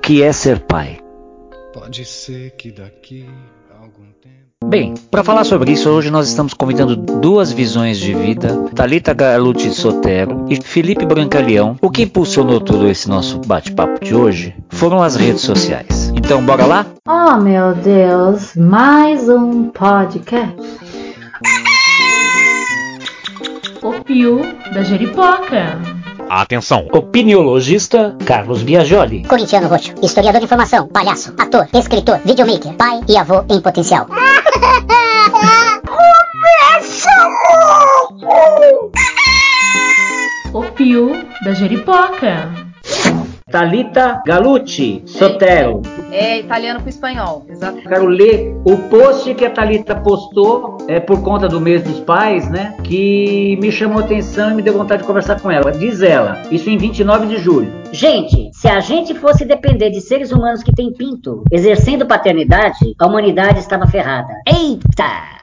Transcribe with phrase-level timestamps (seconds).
[0.00, 0.98] o que é ser pai.
[1.74, 3.28] Pode ser que daqui
[3.70, 4.48] a algum tempo.
[4.64, 9.70] Bem, para falar sobre isso, hoje nós estamos convidando duas visões de vida, Talita Galuti
[9.70, 11.76] Sotero e Felipe Brancaleão.
[11.82, 16.10] O que impulsionou todo esse nosso bate-papo de hoje foram as redes sociais.
[16.16, 16.86] Então, bora lá?
[17.06, 20.56] Oh meu Deus, mais um podcast.
[23.82, 24.40] O Pio
[24.72, 25.99] da Jeripoca.
[26.30, 26.86] Atenção!
[26.92, 29.24] Opiniologista Carlos Biagioli.
[29.24, 34.06] Corintiano Roxo, historiador de informação, palhaço, ator, escritor, videomaker, pai e avô em potencial.
[40.54, 41.10] O Pio
[41.42, 42.69] da Jeripoca.
[43.50, 45.82] Talita Galuti Sotero.
[46.12, 47.80] É italiano para espanhol, exato.
[47.82, 52.48] Quero ler o post que a Talita postou é, por conta do mês dos pais,
[52.48, 52.76] né?
[52.84, 55.72] Que me chamou a atenção e me deu vontade de conversar com ela.
[55.72, 57.72] Diz ela, isso em 29 de julho.
[57.92, 63.06] Gente, se a gente fosse depender de seres humanos que têm pinto exercendo paternidade, a
[63.06, 64.32] humanidade estava ferrada.
[64.46, 65.40] Eita!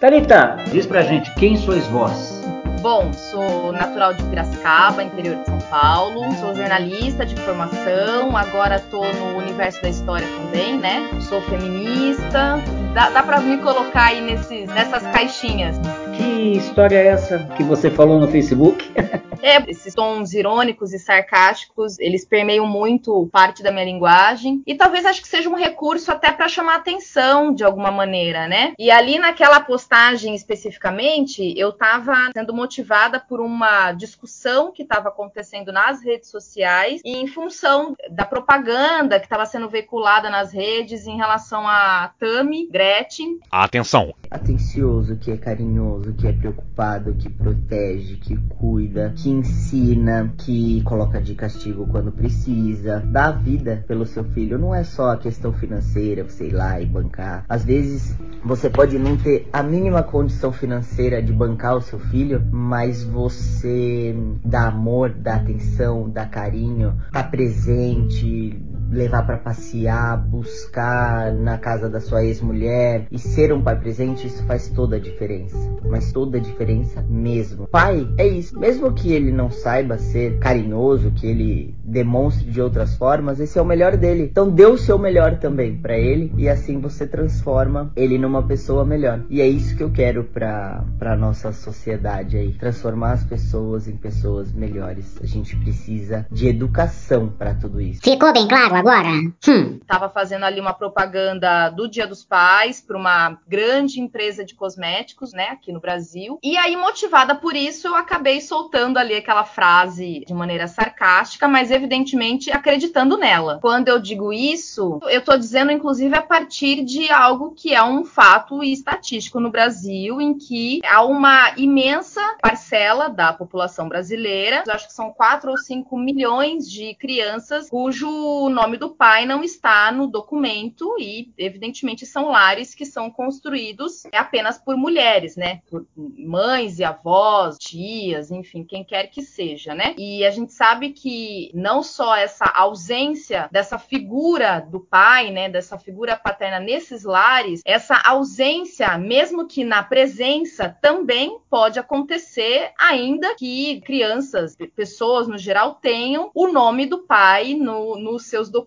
[0.00, 2.42] Talita, diz pra gente quem sois vós.
[2.82, 6.34] Bom, sou natural de Piracicaba, interior de São Paulo.
[6.40, 11.08] Sou jornalista de formação, agora tô no universo da história também, né?
[11.20, 12.60] Sou feminista.
[12.92, 15.76] Dá, dá pra me colocar aí nesses, nessas caixinhas.
[16.16, 18.90] Que história é essa que você falou no Facebook?
[19.42, 24.62] É, esses tons irônicos e sarcásticos, eles permeiam muito parte da minha linguagem.
[24.64, 28.72] E talvez acho que seja um recurso até para chamar atenção de alguma maneira, né?
[28.78, 35.72] E ali naquela postagem especificamente, eu tava sendo motivada por uma discussão que estava acontecendo
[35.72, 41.16] nas redes sociais e em função da propaganda que estava sendo veiculada nas redes em
[41.16, 43.40] relação a Tami, Gretchen.
[43.50, 44.14] Atenção!
[44.32, 51.20] atencioso, que é carinhoso, que é preocupado, que protege, que cuida, que ensina, que coloca
[51.20, 54.58] de castigo quando precisa, dá vida pelo seu filho.
[54.58, 57.44] Não é só a questão financeira, ir lá e bancar.
[57.48, 62.42] Às vezes você pode não ter a mínima condição financeira de bancar o seu filho,
[62.50, 64.14] mas você
[64.44, 68.60] dá amor, dá atenção, dá carinho, dá presente,
[68.92, 74.44] levar para passear, buscar na casa da sua ex-mulher e ser um pai presente, isso
[74.44, 75.56] faz toda a diferença.
[75.88, 77.66] Mas toda a diferença mesmo.
[77.66, 78.58] Pai é isso.
[78.58, 83.62] Mesmo que ele não saiba ser carinhoso, que ele demonstre de outras formas, esse é
[83.62, 84.24] o melhor dele.
[84.30, 88.84] Então dê o seu melhor também para ele e assim você transforma ele numa pessoa
[88.84, 89.24] melhor.
[89.30, 93.96] E é isso que eu quero para para nossa sociedade aí, transformar as pessoas em
[93.96, 95.18] pessoas melhores.
[95.22, 98.00] A gente precisa de educação para tudo isso.
[98.02, 99.08] Ficou bem claro agora?
[99.48, 99.80] Hum.
[99.86, 105.32] Tava fazendo ali uma propaganda do Dia dos Pais para uma grande empresa de cosméticos,
[105.32, 106.38] né, aqui no Brasil.
[106.42, 111.70] E aí, motivada por isso, eu acabei soltando ali aquela frase de maneira sarcástica, mas
[111.70, 113.58] evidentemente acreditando nela.
[113.60, 118.04] Quando eu digo isso, eu tô dizendo, inclusive, a partir de algo que é um
[118.04, 124.92] fato estatístico no Brasil, em que há uma imensa parcela da população brasileira, acho que
[124.92, 130.96] são 4 ou 5 milhões de crianças cujo nome do pai não está no documento
[130.98, 135.60] e, evidentemente, são lares que são construídos apenas por mulheres, né?
[135.70, 139.94] Por mães e avós, tias, enfim, quem quer que seja, né?
[139.98, 145.78] E a gente sabe que não só essa ausência dessa figura do pai, né, dessa
[145.78, 153.80] figura paterna nesses lares, essa ausência, mesmo que na presença, também pode acontecer, ainda que
[153.82, 158.61] crianças, pessoas no geral, tenham o nome do pai no, nos seus documentos,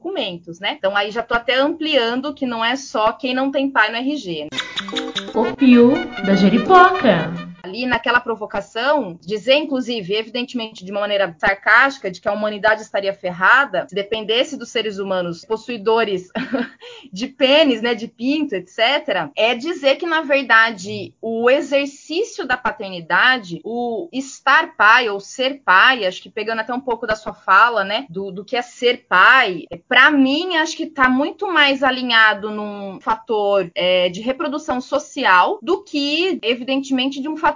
[0.59, 0.75] né?
[0.77, 3.97] Então aí já tô até ampliando que não é só quem não tem pai no
[3.97, 4.45] RG.
[4.45, 4.49] Né?
[5.33, 5.93] O Pio
[6.25, 7.54] da Jeripoca.
[7.65, 13.11] Ali naquela provocação, dizer, inclusive, evidentemente de uma maneira sarcástica, de que a humanidade estaria
[13.11, 16.29] ferrada se dependesse dos seres humanos possuidores
[17.11, 23.61] de pênis, né, de pinto, etc., é dizer que, na verdade, o exercício da paternidade,
[23.63, 27.83] o estar pai ou ser pai, acho que pegando até um pouco da sua fala,
[27.83, 32.51] né, do, do que é ser pai, para mim, acho que está muito mais alinhado
[32.51, 37.54] num fator é, de reprodução social do que, evidentemente, de um fator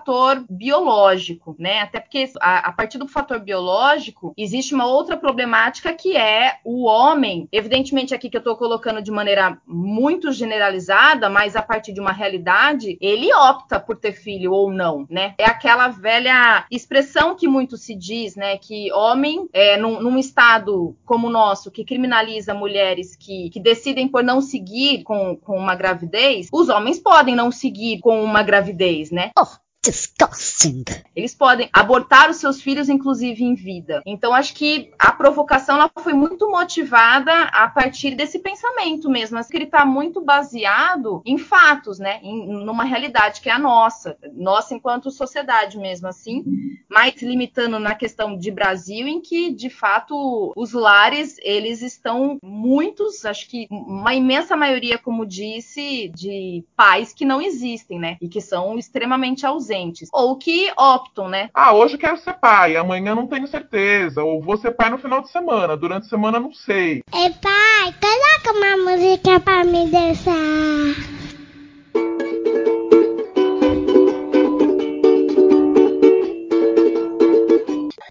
[0.50, 1.82] biológico, né?
[1.82, 6.86] Até porque a, a, partir do fator biológico existe uma outra problemática que é o
[6.86, 7.48] homem.
[7.52, 12.12] Evidentemente, aqui que eu estou colocando de maneira muito generalizada, mas a partir de uma
[12.12, 15.36] realidade, ele opta por ter filho ou não, né?
[15.38, 18.58] É aquela velha expressão que muito se diz, né?
[18.58, 24.08] Que homem, é, num, num estado como o nosso, que criminaliza mulheres que, que decidem
[24.08, 29.12] por não seguir com, com uma gravidez, os homens podem não seguir com uma gravidez,
[29.12, 29.32] né?
[29.38, 29.48] Oh,
[29.82, 30.84] Disgusting.
[31.16, 34.02] Eles podem abortar os seus filhos, inclusive em vida.
[34.06, 39.38] Então, acho que a provocação ela foi muito motivada a partir desse pensamento mesmo.
[39.38, 42.20] Acho que ele está muito baseado em fatos, né?
[42.22, 46.44] Em, numa realidade que é a nossa, nossa enquanto sociedade mesmo assim,
[46.90, 53.24] mas limitando na questão de Brasil, em que de fato os lares eles estão muitos,
[53.24, 58.18] acho que uma imensa maioria, como disse, de pais que não existem, né?
[58.22, 60.10] E que são extremamente ausentes ausentes.
[60.12, 61.50] Ou que optam, né?
[61.54, 64.24] Ah, hoje quero ser pai, amanhã não tenho certeza.
[64.24, 67.04] Ou vou ser pai no final de semana, durante a semana não sei.
[67.14, 71.19] Ei, pai, coloca uma música pra me dançar.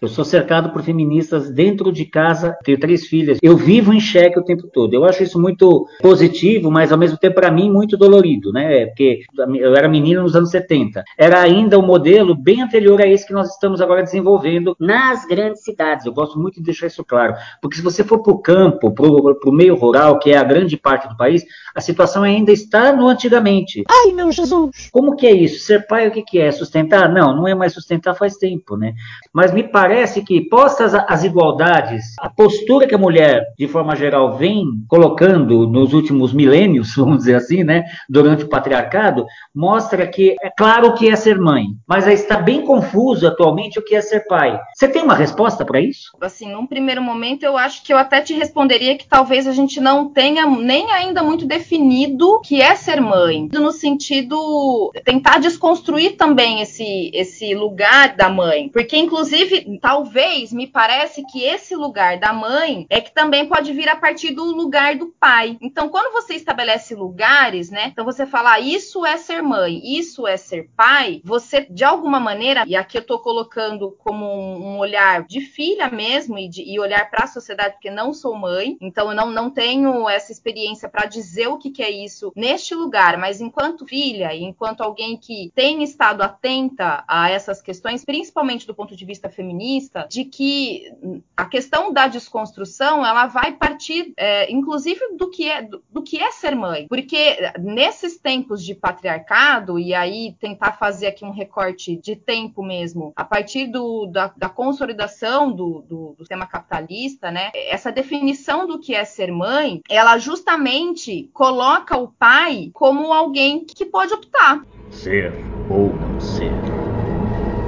[0.00, 3.38] Eu sou cercado por feministas dentro de casa, tenho três filhas.
[3.42, 4.94] Eu vivo em xeque o tempo todo.
[4.94, 8.86] Eu acho isso muito positivo, mas ao mesmo tempo, para mim, muito dolorido, né?
[8.86, 9.22] Porque
[9.56, 11.02] eu era menina nos anos 70.
[11.18, 15.64] Era ainda um modelo bem anterior a esse que nós estamos agora desenvolvendo nas grandes
[15.64, 16.06] cidades.
[16.06, 17.34] Eu gosto muito de deixar isso claro.
[17.60, 20.76] Porque se você for para o campo, para o meio rural, que é a grande
[20.76, 21.44] parte do país,
[21.74, 23.84] a situação ainda está no antigamente.
[23.88, 24.88] Ai, meu Jesus!
[24.92, 25.60] Como que é isso?
[25.60, 26.52] Ser pai, o que, que é?
[26.52, 27.12] Sustentar?
[27.12, 28.94] Não, não é mais sustentar faz tempo, né?
[29.32, 33.96] Mas me parece parece que, postas as igualdades, a postura que a mulher, de forma
[33.96, 39.24] geral, vem colocando nos últimos milênios, vamos dizer assim, né, durante o patriarcado,
[39.54, 43.82] mostra que é claro o que é ser mãe, mas está bem confuso atualmente o
[43.82, 44.60] que é ser pai.
[44.74, 46.10] Você tem uma resposta para isso?
[46.20, 49.80] Assim, num primeiro momento, eu acho que eu até te responderia que talvez a gente
[49.80, 56.16] não tenha nem ainda muito definido o que é ser mãe, no sentido tentar desconstruir
[56.16, 62.32] também esse, esse lugar da mãe, porque inclusive talvez me parece que esse lugar da
[62.32, 65.56] mãe é que também pode vir a partir do lugar do pai.
[65.60, 67.88] Então, quando você estabelece lugares, né?
[67.88, 72.18] Então você fala, ah, isso é ser mãe, isso é ser pai, você de alguma
[72.20, 76.78] maneira, e aqui eu tô colocando como um, olhar de filha mesmo e, de, e
[76.78, 80.88] olhar para a sociedade, porque não sou mãe, então eu não, não tenho essa experiência
[80.88, 85.16] para dizer o que, que é isso neste lugar, mas enquanto filha e enquanto alguém
[85.16, 90.24] que tem estado atenta a essas questões, principalmente do ponto de vista feminino, feminista de
[90.24, 90.90] que
[91.36, 96.18] a questão da desconstrução ela vai partir, é, inclusive, do que, é, do, do, que
[96.18, 96.86] é ser mãe.
[96.88, 103.12] Porque nesses tempos de patriarcado, e aí tentar fazer aqui um recorte de tempo mesmo,
[103.14, 107.50] a partir do, da, da consolidação do, do, do sistema capitalista, né?
[107.54, 113.84] Essa definição do que é ser mãe, ela justamente coloca o pai como alguém que
[113.84, 114.64] pode optar.
[114.90, 115.32] Ser
[115.70, 116.52] ou não ser.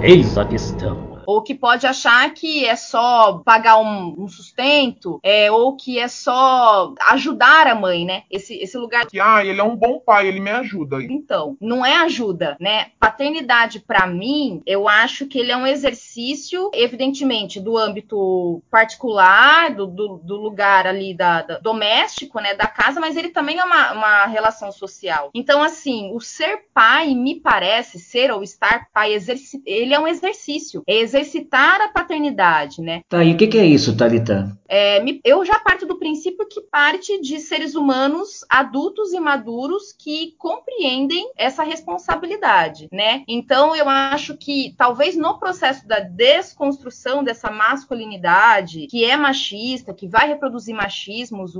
[0.02, 5.50] Eis a questão ou que pode achar que é só pagar um, um sustento, é,
[5.50, 8.24] ou que é só ajudar a mãe, né?
[8.28, 9.06] Esse, esse lugar.
[9.06, 11.00] Que, ah, ele é um bom pai, ele me ajuda.
[11.00, 12.88] Então, não é ajuda, né?
[12.98, 19.86] Paternidade, para mim, eu acho que ele é um exercício, evidentemente, do âmbito particular, do,
[19.86, 22.54] do, do lugar ali da, da, doméstico, né?
[22.54, 25.30] Da casa, mas ele também é uma, uma relação social.
[25.32, 29.16] Então, assim, o ser pai, me parece, ser ou estar pai,
[29.64, 30.82] ele é um exercício.
[30.88, 33.02] É exercício exercitar a paternidade, né?
[33.08, 34.56] Tá, e o que, que, é isso, Thalita?
[34.68, 40.34] É, eu já parto do princípio que parte de seres humanos adultos e maduros que
[40.38, 43.24] compreendem essa responsabilidade, né?
[43.26, 50.08] Então, eu acho que talvez no processo da desconstrução dessa masculinidade, que é machista, que
[50.08, 51.52] vai reproduzir machismos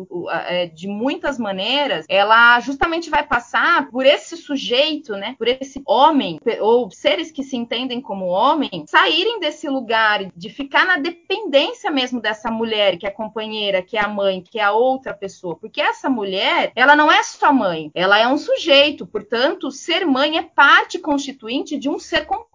[0.46, 5.34] é, de muitas maneiras, ela justamente vai passar por esse sujeito, né?
[5.36, 10.84] Por esse homem, ou seres que se entendem como homem, saírem desse lugar de ficar
[10.84, 14.72] na dependência mesmo dessa mulher que é companheira, que é a mãe, que é a
[14.72, 19.70] outra pessoa, porque essa mulher, ela não é só mãe, ela é um sujeito, portanto,
[19.70, 22.49] ser mãe é parte constituinte de um ser completo.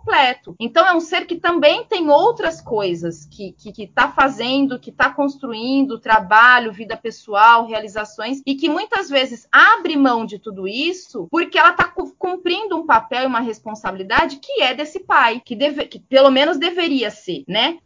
[0.59, 4.89] Então é um ser que também tem outras coisas que que, que tá fazendo, que
[4.89, 11.27] está construindo, trabalho, vida pessoal, realizações e que muitas vezes abre mão de tudo isso
[11.31, 15.85] porque ela está cumprindo um papel e uma responsabilidade que é desse pai, que, deve,
[15.85, 17.77] que pelo menos deveria ser, né?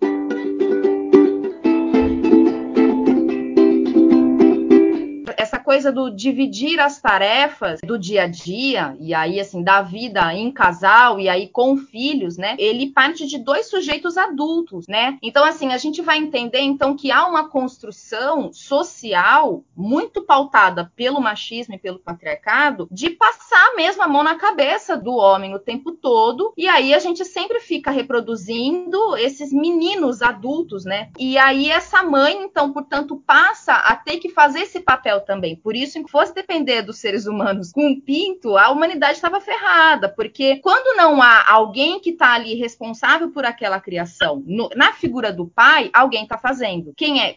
[5.69, 10.51] Coisa do dividir as tarefas do dia a dia, e aí, assim, da vida em
[10.51, 12.55] casal e aí com filhos, né?
[12.57, 15.19] Ele parte de dois sujeitos adultos, né?
[15.21, 21.21] Então, assim, a gente vai entender, então, que há uma construção social muito pautada pelo
[21.21, 25.91] machismo e pelo patriarcado de passar mesmo a mão na cabeça do homem o tempo
[25.91, 31.11] todo, e aí a gente sempre fica reproduzindo esses meninos adultos, né?
[31.19, 35.75] E aí essa mãe, então, portanto, passa a ter que fazer esse papel também Por
[35.75, 40.57] isso, se fosse depender dos seres humanos com um pinto, a humanidade estava ferrada, porque
[40.57, 45.47] quando não há alguém que está ali responsável por aquela criação, no, na figura do
[45.47, 46.93] pai, alguém está fazendo.
[46.95, 47.35] Quem é?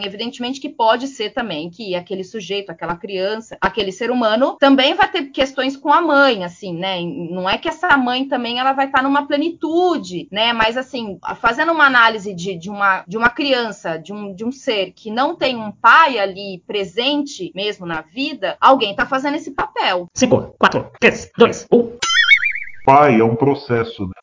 [0.00, 4.94] Assim, evidentemente que pode ser também que aquele sujeito, aquela criança, aquele ser humano também
[4.94, 7.00] vai ter questões com a mãe, assim, né?
[7.02, 10.52] Não é que essa mãe também ela vai estar numa plenitude, né?
[10.52, 14.52] Mas assim, fazendo uma análise de, de, uma, de uma criança, de um, de um
[14.52, 19.50] ser que não tem um pai ali presente mesmo na vida, alguém tá fazendo esse
[19.52, 20.06] papel.
[20.14, 21.98] 5, 4, 3, 2, 1.
[22.84, 24.06] Pai é um processo.
[24.06, 24.14] né?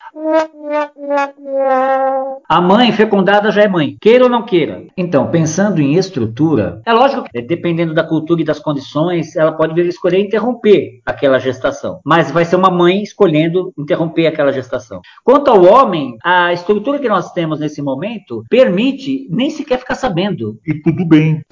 [2.48, 4.84] A mãe fecundada já é mãe, queira ou não queira.
[4.96, 9.74] Então, pensando em estrutura, é lógico que dependendo da cultura e das condições, ela pode
[9.74, 12.00] vir escolher interromper aquela gestação.
[12.04, 15.00] Mas vai ser uma mãe escolhendo interromper aquela gestação.
[15.24, 20.58] Quanto ao homem, a estrutura que nós temos nesse momento permite nem sequer ficar sabendo.
[20.66, 21.42] E tudo bem.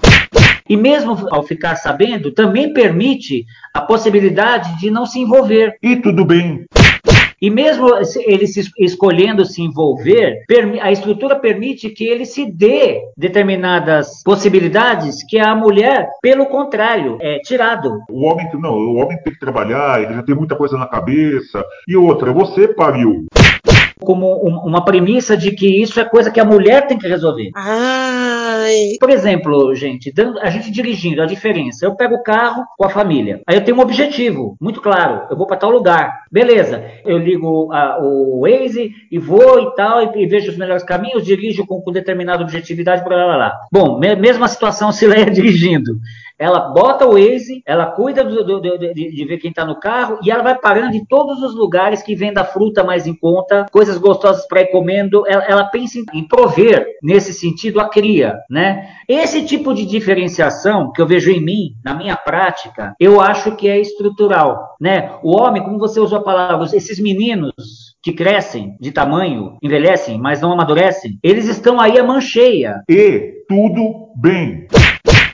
[0.69, 5.77] E mesmo ao ficar sabendo, também permite a possibilidade de não se envolver.
[5.81, 6.65] E tudo bem.
[7.41, 7.87] E mesmo
[8.25, 10.43] ele se escolhendo se envolver,
[10.81, 17.39] a estrutura permite que ele se dê determinadas possibilidades que a mulher, pelo contrário, é
[17.39, 17.99] tirado.
[18.09, 21.63] O homem, não, o homem tem que trabalhar, ele já tem muita coisa na cabeça.
[21.87, 23.27] E outra, você pariu.
[23.99, 27.49] Como um- uma premissa de que isso é coisa que a mulher tem que resolver.
[28.99, 31.85] Por exemplo, gente, a gente dirigindo, a diferença.
[31.85, 33.41] Eu pego o carro com a família.
[33.47, 35.23] Aí eu tenho um objetivo, muito claro.
[35.29, 36.21] Eu vou para tal lugar.
[36.31, 36.83] Beleza.
[37.05, 41.25] Eu ligo a- o Waze e vou e tal, e, e vejo os melhores caminhos,
[41.25, 43.59] dirijo com, com determinada objetividade, blá blá blá.
[43.71, 45.99] Bom, me- mesma situação se Leia dirigindo.
[46.39, 49.79] Ela bota o Waze, ela cuida do- do- do- de, de ver quem está no
[49.79, 53.65] carro e ela vai parando em todos os lugares que venda fruta mais em conta,
[53.71, 55.23] coisas gostosas para ir comendo.
[55.27, 58.87] Ela, ela pensa em, em prover, nesse sentido, a cria, né?
[59.07, 63.67] Esse tipo de diferenciação que eu vejo em mim, na minha prática, eu acho que
[63.67, 65.11] é estrutural, né?
[65.23, 67.53] O homem, como você usou a palavra, esses meninos
[68.03, 72.81] que crescem de tamanho, envelhecem, mas não amadurecem, eles estão aí a mancheia.
[72.89, 74.67] E tudo bem.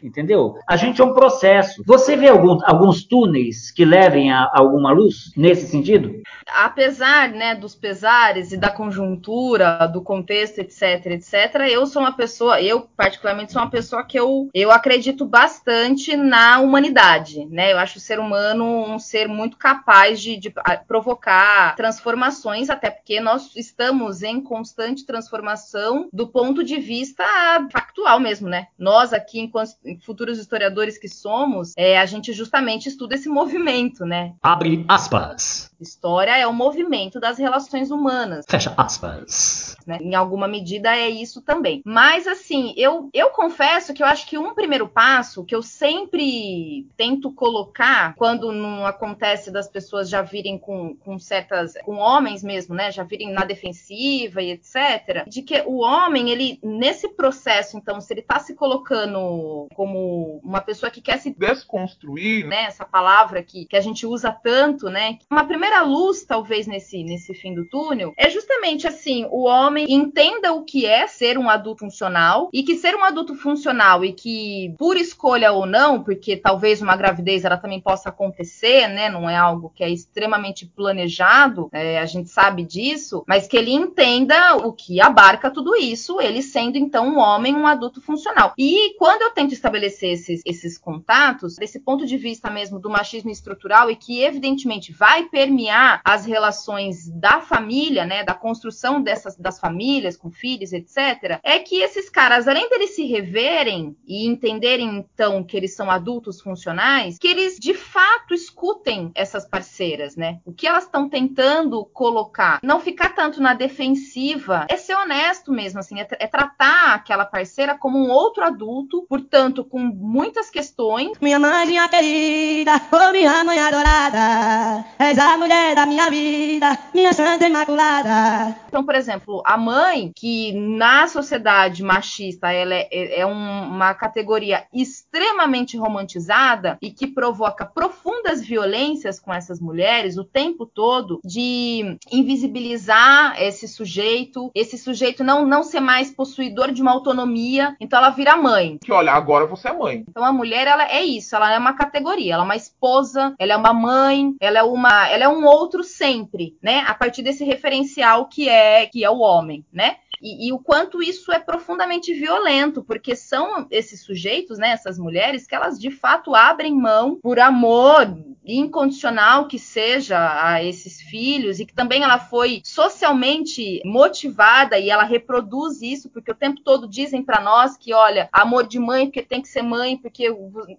[0.03, 0.55] Entendeu?
[0.67, 1.81] A gente é um processo.
[1.85, 6.21] Você vê algum- alguns túneis que levem a, a alguma luz nesse sentido?
[6.47, 11.33] apesar né, dos pesares e da conjuntura, do contexto, etc, etc,
[11.69, 16.59] eu sou uma pessoa, eu particularmente sou uma pessoa que eu, eu acredito bastante na
[16.59, 17.71] humanidade, né?
[17.71, 22.89] Eu acho o ser humano um ser muito capaz de, de ah, provocar transformações, até
[22.89, 27.23] porque nós estamos em constante transformação do ponto de vista
[27.71, 28.67] factual mesmo, né?
[28.77, 34.33] Nós aqui, enquanto futuros historiadores que somos, é, a gente justamente estuda esse movimento, né?
[34.41, 35.71] Abre aspas.
[35.79, 38.45] História é o movimento das relações humanas.
[38.49, 39.75] Fecha aspas.
[39.85, 39.97] né?
[40.01, 41.81] Em alguma medida é isso também.
[41.85, 46.87] Mas assim, eu, eu confesso que eu acho que um primeiro passo que eu sempre
[46.95, 51.73] tento colocar quando não acontece das pessoas já virem com, com certas.
[51.83, 52.91] com homens mesmo, né?
[52.91, 55.27] Já virem na defensiva e etc.
[55.27, 60.61] De que o homem, ele, nesse processo, então, se ele tá se colocando como uma
[60.61, 65.17] pessoa que quer se Desconstruir, né, essa palavra que, que a gente usa tanto, né?
[65.29, 70.53] Uma primeira luz, talvez, nesse, nesse fim do túnel, é justamente assim: o homem entenda
[70.53, 74.73] o que é ser um adulto funcional e que ser um adulto funcional e que,
[74.77, 79.09] por escolha ou não, porque talvez uma gravidez ela também possa acontecer, né?
[79.09, 83.71] Não é algo que é extremamente planejado, é, a gente sabe disso, mas que ele
[83.71, 88.53] entenda o que abarca tudo isso, ele sendo então um homem, um adulto funcional.
[88.57, 93.31] E quando eu tento estabelecer esses, esses contatos, desse ponto de vista mesmo do machismo
[93.31, 99.59] estrutural e que evidentemente vai permear as relações da família, né, da construção dessas das
[99.59, 105.43] famílias com filhos, etc, é que esses caras, além deles se reverem e entenderem então
[105.43, 110.39] que eles são adultos funcionais, que eles de fato escutem essas parceiras, né?
[110.45, 115.79] O que elas estão tentando colocar, não ficar tanto na defensiva, é ser honesto mesmo,
[115.79, 121.39] assim, é, é tratar aquela parceira como um outro adulto, portanto, com muitas questões, Minha
[121.39, 128.55] mãezinha querida, ô minha mãe adorada, és a mulher da minha vida, minha santa imaculada.
[128.67, 133.93] Então, por exemplo, a mãe, que na sociedade machista ela é, é- é um- uma
[133.93, 141.97] categoria extremamente romantizada e que provoca profundas violências com essas mulheres o tempo todo, de
[142.11, 148.09] invisibilizar esse sujeito, esse sujeito não, não ser mais possuidor de uma autonomia, então ela
[148.09, 148.77] vira mãe.
[148.83, 150.03] que olha, agora você é mãe.
[150.07, 153.53] Então a mulher ela é isso, ela é uma categoria, ela é uma esposa, ela
[153.53, 156.83] é uma mãe, ela é uma, ela é um outro sempre, né?
[156.87, 159.97] A partir desse referencial que é que é o homem, né?
[160.23, 165.45] E, e, o quanto isso é profundamente violento, porque são esses sujeitos, né, essas mulheres,
[165.45, 168.07] que elas de fato abrem mão por amor
[168.45, 175.03] incondicional que seja a esses filhos e que também ela foi socialmente motivada e ela
[175.03, 179.21] reproduz isso porque o tempo todo dizem para nós que olha amor de mãe porque
[179.33, 180.29] tem que ser mãe porque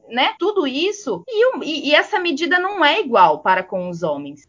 [0.09, 4.47] né tudo isso e, e essa medida não é igual para com os homens.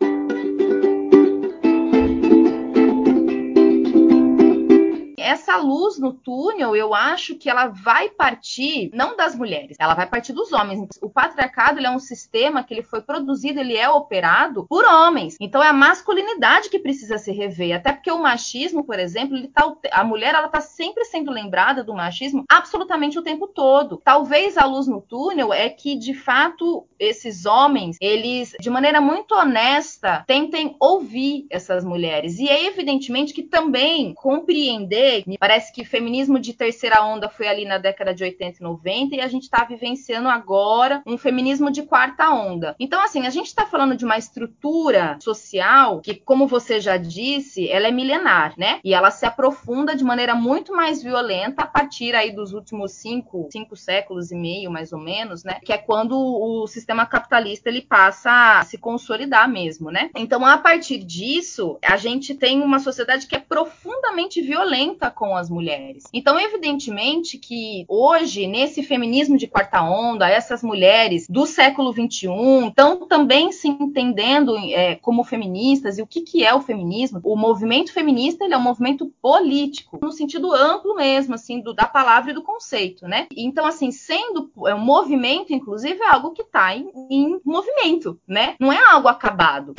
[5.26, 10.08] Essa luz no túnel, eu acho que ela vai partir não das mulheres, ela vai
[10.08, 10.88] partir dos homens.
[11.02, 15.36] O patriarcado é um sistema que ele foi produzido, ele é operado por homens.
[15.42, 19.74] Então é a masculinidade que precisa se rever, até porque o machismo, por exemplo, tá,
[19.92, 24.02] a mulher ela tá sempre sendo lembrada do machismo absolutamente o tempo todo.
[24.04, 29.34] Talvez a luz no túnel é que de fato esses homens, eles de maneira muito
[29.34, 32.38] honesta tentem ouvir essas mulheres.
[32.38, 37.66] E é evidentemente que também compreender me parece que feminismo de terceira onda foi ali
[37.66, 41.84] na década de 80 e 90 e a gente está vivenciando agora um feminismo de
[41.84, 42.76] quarta onda.
[42.80, 47.70] Então, assim, a gente está falando de uma estrutura social que, como você já disse,
[47.70, 48.80] ela é milenar, né?
[48.84, 53.48] E ela se aprofunda de maneira muito mais violenta a partir aí dos últimos cinco,
[53.52, 55.60] cinco séculos e meio, mais ou menos, né?
[55.64, 60.10] Que é quando o sistema capitalista ele passa a se consolidar mesmo, né?
[60.16, 65.50] Então, a partir disso, a gente tem uma sociedade que é profundamente violenta com as
[65.50, 66.04] mulheres.
[66.14, 73.08] Então, evidentemente que hoje, nesse feminismo de quarta onda, essas mulheres do século XXI estão
[73.08, 77.20] também se entendendo é, como feministas e o que, que é o feminismo.
[77.24, 81.86] O movimento feminista ele é um movimento político, no sentido amplo mesmo, assim, do, da
[81.86, 83.28] palavra e do conceito, né?
[83.36, 88.56] Então, assim, sendo é, um movimento, inclusive, é algo que está em, em movimento, né?
[88.60, 89.74] Não é algo acabado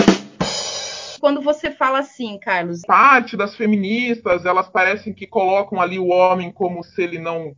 [1.19, 2.83] quando você fala assim, Carlos?
[2.87, 7.55] Parte das feministas, elas parecem que colocam ali o homem como se ele não.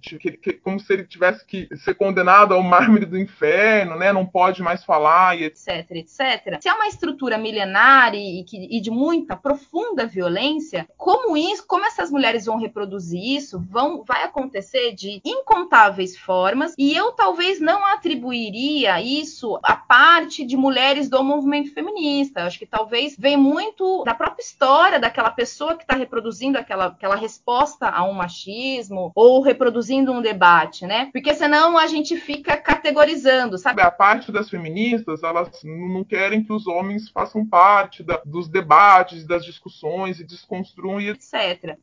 [0.63, 4.13] como se ele tivesse que ser condenado ao mármore do inferno, né?
[4.13, 6.59] Não pode mais falar e etc, etc.
[6.61, 12.11] Se é uma estrutura milenar e, e de muita profunda violência, como isso, como essas
[12.11, 19.01] mulheres vão reproduzir isso, vão, vai acontecer de incontáveis formas, e eu talvez não atribuiria
[19.01, 22.41] isso à parte de mulheres do movimento feminista.
[22.41, 26.87] Eu acho que talvez vem muito da própria história daquela pessoa que está reproduzindo aquela,
[26.87, 31.09] aquela resposta a um machismo ou reproduzindo um debate, né?
[31.13, 33.81] Porque senão a gente fica categorizando, sabe?
[33.81, 39.27] A parte das feministas, elas não querem que os homens façam parte da, dos debates,
[39.27, 41.79] das discussões e desconstruam e etc.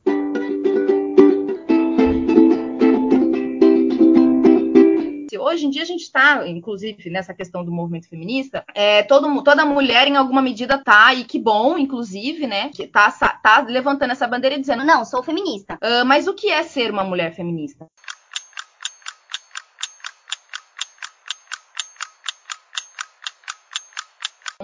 [5.38, 9.64] Hoje em dia a gente está, inclusive, nessa questão do movimento feminista, é, todo, toda
[9.64, 14.26] mulher, em alguma medida, tá, e que bom, inclusive, né, que tá, tá levantando essa
[14.26, 15.74] bandeira e dizendo, não, sou feminista.
[15.82, 17.86] Uh, mas o que é ser uma mulher feminista?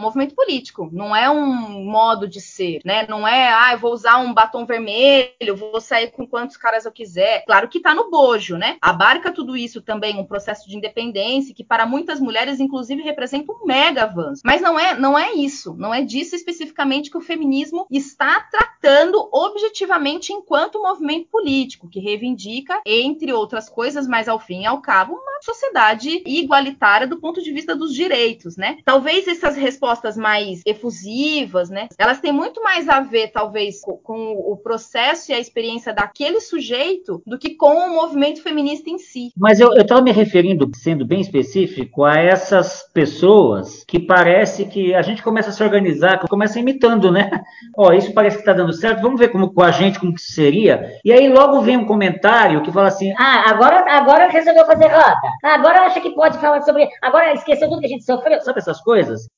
[0.01, 3.07] Movimento político, não é um modo de ser, né?
[3.09, 6.93] Não é, ah, eu vou usar um batom vermelho, vou sair com quantos caras eu
[6.93, 7.45] quiser.
[7.45, 8.77] Claro que tá no bojo, né?
[8.81, 13.67] Abarca tudo isso também um processo de independência que para muitas mulheres inclusive representa um
[13.67, 14.43] mega avanço.
[14.45, 19.29] Mas não é, não é isso, não é disso especificamente que o feminismo está tratando
[19.33, 25.13] objetivamente enquanto movimento político, que reivindica, entre outras coisas, mas ao fim e ao cabo,
[25.13, 28.79] uma sociedade igualitária do ponto de vista dos direitos, né?
[28.85, 31.89] Talvez essas respostas respostas mais efusivas, né?
[31.99, 37.21] Elas têm muito mais a ver, talvez, com o processo e a experiência daquele sujeito
[37.27, 39.31] do que com o movimento feminista em si.
[39.37, 45.03] Mas eu estava me referindo, sendo bem específico, a essas pessoas que parece que a
[45.03, 47.29] gente começa a se organizar, começa imitando, né?
[47.77, 50.23] Ó, isso parece que está dando certo, vamos ver como com a gente como que
[50.23, 50.93] seria.
[51.05, 55.21] E aí logo vem um comentário que fala assim: Ah, agora, agora resolveu fazer roda.
[55.43, 56.89] Agora acha que pode falar sobre.
[57.01, 58.41] Agora esqueceu tudo que a gente sofreu.
[58.43, 59.29] Sabe essas coisas?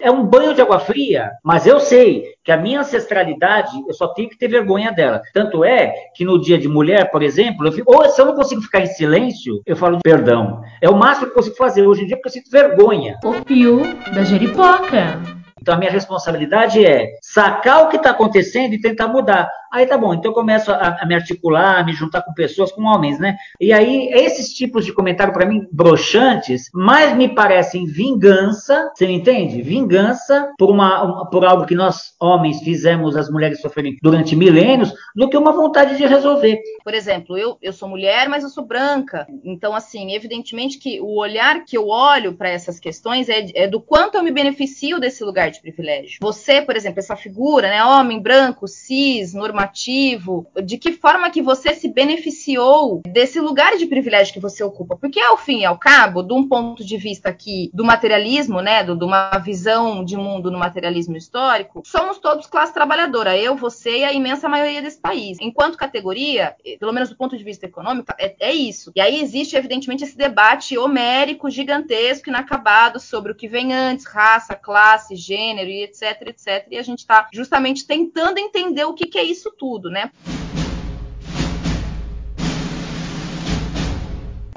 [0.00, 4.08] É um banho de água fria, mas eu sei que a minha ancestralidade, eu só
[4.08, 5.20] tenho que ter vergonha dela.
[5.34, 8.34] Tanto é que no dia de mulher, por exemplo, eu fico, ou se eu não
[8.34, 10.62] consigo ficar em silêncio, eu falo perdão.
[10.80, 13.18] É o máximo que eu consigo fazer hoje em dia porque eu sinto vergonha.
[13.24, 13.82] O pio
[14.14, 15.39] da jeripoca.
[15.60, 19.50] Então a minha responsabilidade é sacar o que está acontecendo e tentar mudar.
[19.72, 22.72] Aí tá bom, então eu começo a, a, me articular, a me juntar com pessoas,
[22.72, 23.36] com homens, né?
[23.60, 29.12] E aí, esses tipos de comentário, para mim, broxantes, mais me parecem vingança, você me
[29.12, 29.62] entende?
[29.62, 35.28] Vingança por, uma, por algo que nós, homens, fizemos as mulheres sofrerem durante milênios, do
[35.28, 36.60] que uma vontade de resolver.
[36.82, 39.24] Por exemplo, eu, eu sou mulher, mas eu sou branca.
[39.44, 43.80] Então, assim, evidentemente que o olhar que eu olho para essas questões é, é do
[43.80, 46.18] quanto eu me beneficio desse lugar de privilégio.
[46.20, 47.84] Você, por exemplo, essa figura, né?
[47.84, 54.32] Homem branco, cis, normativo, de que forma que você se beneficiou desse lugar de privilégio
[54.32, 54.96] que você ocupa.
[54.96, 58.82] Porque, ao fim e ao cabo, de um ponto de vista aqui do materialismo, né,
[58.84, 64.04] de uma visão de mundo no materialismo histórico, somos todos classe trabalhadora, eu, você e
[64.04, 65.38] a imensa maioria desse país.
[65.40, 68.92] Enquanto categoria, eh, pelo menos do ponto de vista econômico, é, é isso.
[68.94, 74.54] E aí existe, evidentemente, esse debate homérico, gigantesco, inacabado sobre o que vem antes, raça,
[74.54, 76.66] classe, gênero e etc, etc.
[76.70, 80.10] E a gente está justamente tentando entender o que, que é isso tudo, né?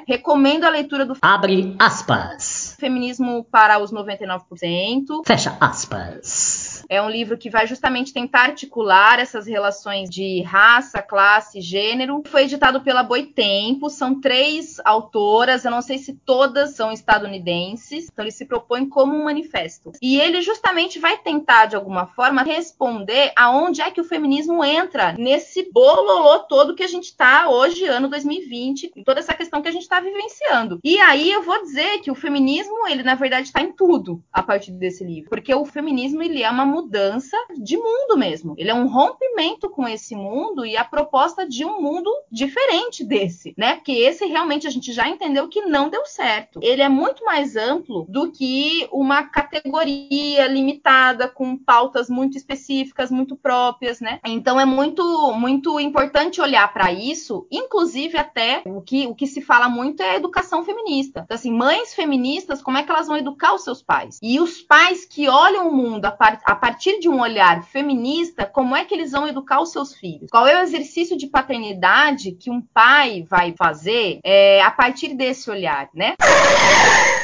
[0.06, 2.63] Recomendo a leitura do Abre aspas.
[2.84, 5.26] Feminismo para os 99%.
[5.26, 6.84] Fecha aspas.
[6.90, 12.22] É um livro que vai justamente tentar articular essas relações de raça, classe, gênero.
[12.26, 18.26] Foi editado pela Boitempo, são três autoras, eu não sei se todas são estadunidenses, então
[18.26, 19.94] ele se propõe como um manifesto.
[20.02, 25.14] E ele justamente vai tentar, de alguma forma, responder aonde é que o feminismo entra
[25.18, 29.70] nesse bololô todo que a gente está hoje, ano 2020, e toda essa questão que
[29.70, 30.80] a gente está vivenciando.
[30.84, 34.42] E aí eu vou dizer que o feminismo, ele na verdade está em tudo a
[34.42, 38.54] partir desse livro, porque o feminismo ele é uma mudança de mundo mesmo.
[38.58, 43.54] Ele é um rompimento com esse mundo e a proposta de um mundo diferente desse,
[43.58, 43.76] né?
[43.76, 46.60] Porque esse realmente a gente já entendeu que não deu certo.
[46.62, 53.36] Ele é muito mais amplo do que uma categoria limitada com pautas muito específicas, muito
[53.36, 54.20] próprias, né?
[54.26, 59.42] Então é muito muito importante olhar para isso, inclusive até o que o que se
[59.42, 61.22] fala muito é educação feminista.
[61.24, 64.20] Então, assim, mães feministas, como é que elas vão educar os seus pais?
[64.22, 68.46] E os pais que olham o mundo a, par a partir de um olhar feminista,
[68.46, 70.30] como é que eles vão educar os seus filhos?
[70.32, 75.50] Qual é o exercício de paternidade que um pai vai fazer é, a partir desse
[75.50, 76.16] olhar, né?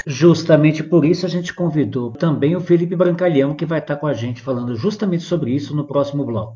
[0.06, 4.14] Justamente por isso a gente convidou também o Felipe Brancalhão, que vai estar com a
[4.14, 6.56] gente falando justamente sobre isso no próximo bloco.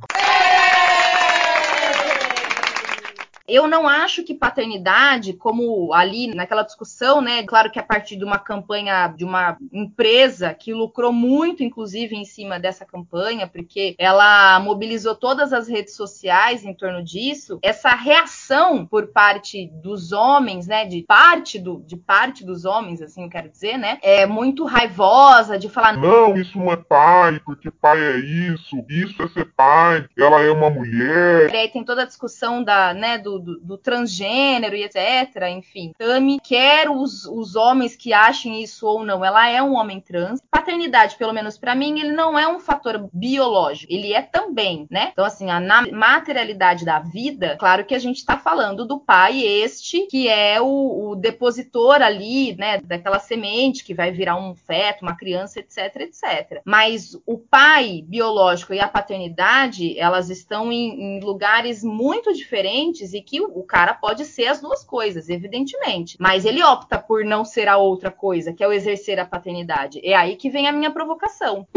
[3.48, 7.44] Eu não acho que paternidade, como ali naquela discussão, né?
[7.44, 12.26] Claro que a partir de uma campanha de uma empresa que lucrou muito, inclusive, em
[12.26, 17.60] cima dessa campanha, porque ela mobilizou todas as redes sociais em torno disso.
[17.62, 20.86] Essa reação por parte dos homens, né?
[20.86, 23.98] De parte do, de parte dos homens, assim eu quero dizer, né?
[24.02, 29.22] É muito raivosa de falar não, isso não é pai, porque pai é isso, isso
[29.22, 31.52] é ser pai, ela é uma mulher.
[31.52, 33.18] E aí tem toda a discussão da, né?
[33.18, 35.50] Do do, do, transgênero e etc.
[35.50, 40.00] Enfim, Tami quer os, os homens que achem isso ou não, ela é um homem
[40.00, 40.40] trans.
[40.50, 45.10] Paternidade, pelo menos para mim, ele não é um fator biológico, ele é também, né?
[45.12, 50.08] Então, assim, a materialidade da vida, claro que a gente está falando do pai este,
[50.08, 55.16] que é o, o depositor ali, né, daquela semente que vai virar um feto, uma
[55.16, 56.62] criança, etc, etc.
[56.66, 63.22] Mas o pai biológico e a paternidade, elas estão em, em lugares muito diferentes e
[63.24, 66.18] que o, o cara pode ser as duas coisas, evidentemente.
[66.20, 70.00] Mas ele opta por não ser a outra coisa, que é o exercer a paternidade.
[70.04, 71.68] É aí que vem a minha provocação.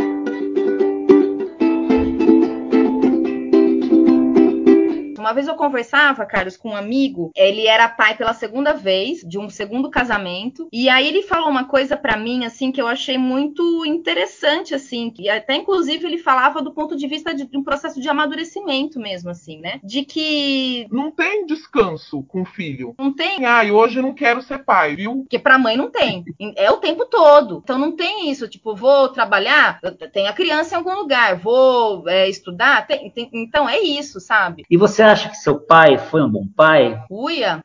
[5.27, 9.41] Uma vez eu conversava, Carlos, com um amigo, ele era pai pela segunda vez, de
[9.41, 13.19] um segundo casamento, e aí ele falou uma coisa para mim, assim, que eu achei
[13.19, 17.65] muito interessante, assim, que até inclusive ele falava do ponto de vista de, de um
[17.65, 19.81] processo de amadurecimento mesmo, assim, né?
[19.83, 20.87] De que.
[20.93, 22.95] Não tem descanso com o filho.
[22.97, 23.45] Não tem.
[23.45, 25.23] Ah, e hoje eu não quero ser pai, viu?
[25.23, 26.25] Porque pra mãe não tem.
[26.55, 27.62] É o tempo todo.
[27.65, 29.81] Então não tem isso, tipo, vou trabalhar,
[30.12, 34.62] tem a criança em algum lugar, vou é, estudar, tem, tem, então é isso, sabe?
[34.71, 37.03] E você acha acha que seu pai foi um bom pai?
[37.11, 37.61] Uia!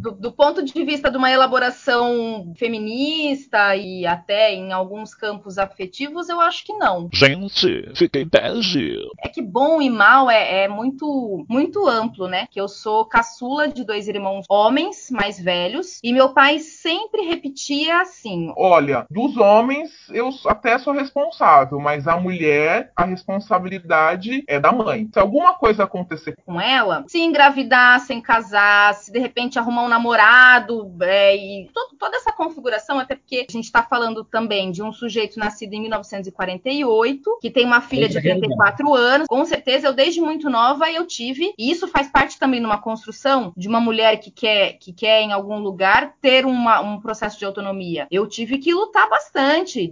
[0.00, 6.28] Do, do, ponto de vista de uma elaboração feminista e até em alguns campos afetivos,
[6.28, 7.08] eu acho que não.
[7.12, 8.96] Gente, fiquei bege.
[9.20, 12.46] É que bom e mal é, é, muito, muito amplo, né?
[12.50, 18.00] Que eu sou caçula de dois irmãos homens mais velhos e meu pai sempre repetia
[18.00, 24.72] assim: Olha, dos homens eu até sou responsável, mas a mulher, a responsabilidade é da
[24.72, 25.08] mãe.
[25.12, 29.89] Se alguma coisa acontecer com ela, se engravidar, sem casar, se de repente arrumar um
[29.90, 34.82] namorado, é, e to toda essa configuração, até porque a gente está falando também de
[34.82, 39.26] um sujeito nascido em 1948, que tem uma filha de 34 anos.
[39.28, 42.80] Com certeza, eu desde muito nova eu tive, e isso faz parte também de uma
[42.80, 47.38] construção de uma mulher que quer, que quer em algum lugar ter uma, um processo
[47.38, 48.06] de autonomia.
[48.10, 49.90] Eu tive que lutar bastante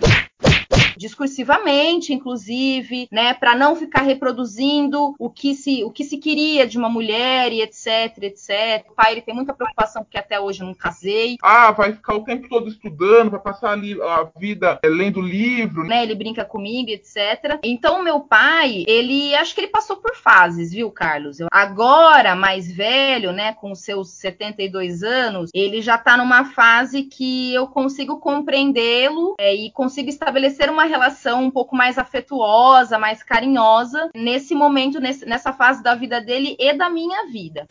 [0.99, 6.77] discursivamente, inclusive, né, para não ficar reproduzindo o que se o que se queria de
[6.77, 8.85] uma mulher e etc, etc.
[8.91, 11.37] O pai ele tem muita preocupação porque até hoje eu não casei.
[11.43, 15.85] Ah, vai ficar o tempo todo estudando, vai passar ali a vida é, lendo livro,
[15.85, 16.03] né?
[16.03, 17.59] Ele brinca comigo, etc.
[17.63, 21.39] Então meu pai, ele acho que ele passou por fases, viu, Carlos?
[21.39, 27.55] Eu, agora mais velho, né, com seus 72 anos, ele já tá numa fase que
[27.55, 34.11] eu consigo compreendê-lo é, e consigo estabelecer uma relação um pouco mais afetuosa, mais carinhosa
[34.15, 37.67] nesse momento, nesse, nessa fase da vida dele e da minha vida.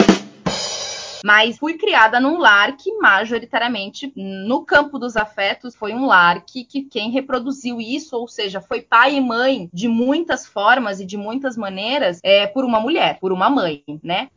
[1.26, 6.64] Mas fui criada num lar que, majoritariamente, no campo dos afetos, foi um lar que,
[6.64, 11.18] que quem reproduziu isso, ou seja, foi pai e mãe de muitas formas e de
[11.18, 14.30] muitas maneiras, é por uma mulher, por uma mãe, né?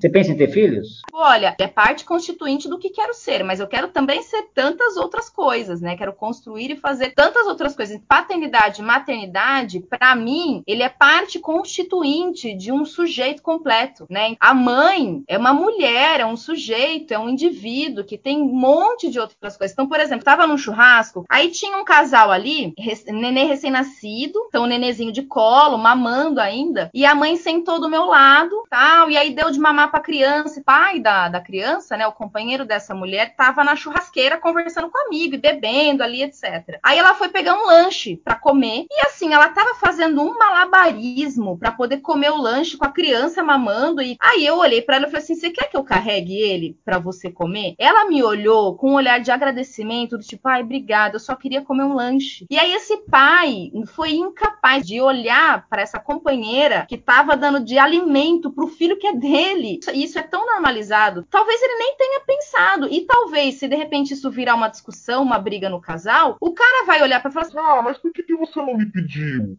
[0.00, 1.02] Você pensa em ter filhos?
[1.12, 5.28] Olha, é parte constituinte do que quero ser, mas eu quero também ser tantas outras
[5.28, 5.96] coisas, né?
[5.96, 8.00] Quero construir e fazer tantas outras coisas.
[8.06, 14.36] Paternidade, maternidade, para mim, ele é parte constituinte de um sujeito completo, né?
[14.38, 19.10] A mãe é uma mulher, é um sujeito, é um indivíduo que tem um monte
[19.10, 19.72] de outras coisas.
[19.72, 22.72] Então, por exemplo, tava num churrasco, aí tinha um casal ali,
[23.08, 28.04] nenê recém-nascido, então o nenezinho de colo, mamando ainda, e a mãe sentou do meu
[28.04, 32.06] lado, tal, e aí deu de mamar para a criança, pai da, da criança, né,
[32.06, 36.78] o companheiro dessa mulher, estava na churrasqueira conversando com amigo e bebendo ali, etc.
[36.82, 41.58] Aí ela foi pegar um lanche para comer e assim, ela estava fazendo um malabarismo
[41.58, 45.06] para poder comer o lanche com a criança mamando e aí eu olhei para ela
[45.06, 48.76] e falei assim: "Você quer que eu carregue ele para você comer?" Ela me olhou
[48.76, 52.46] com um olhar de agradecimento, do tipo: "Ai, obrigada, eu só queria comer um lanche".
[52.50, 57.78] E aí esse pai foi incapaz de olhar para essa companheira que estava dando de
[57.78, 62.20] alimento pro filho que é dele isso, isso é tão normalizado, talvez ele nem tenha
[62.20, 62.88] pensado.
[62.90, 66.86] E talvez, se de repente isso virar uma discussão, uma briga no casal, o cara
[66.86, 69.56] vai olhar para falar assim: Ah, mas por que, que você não me pediu?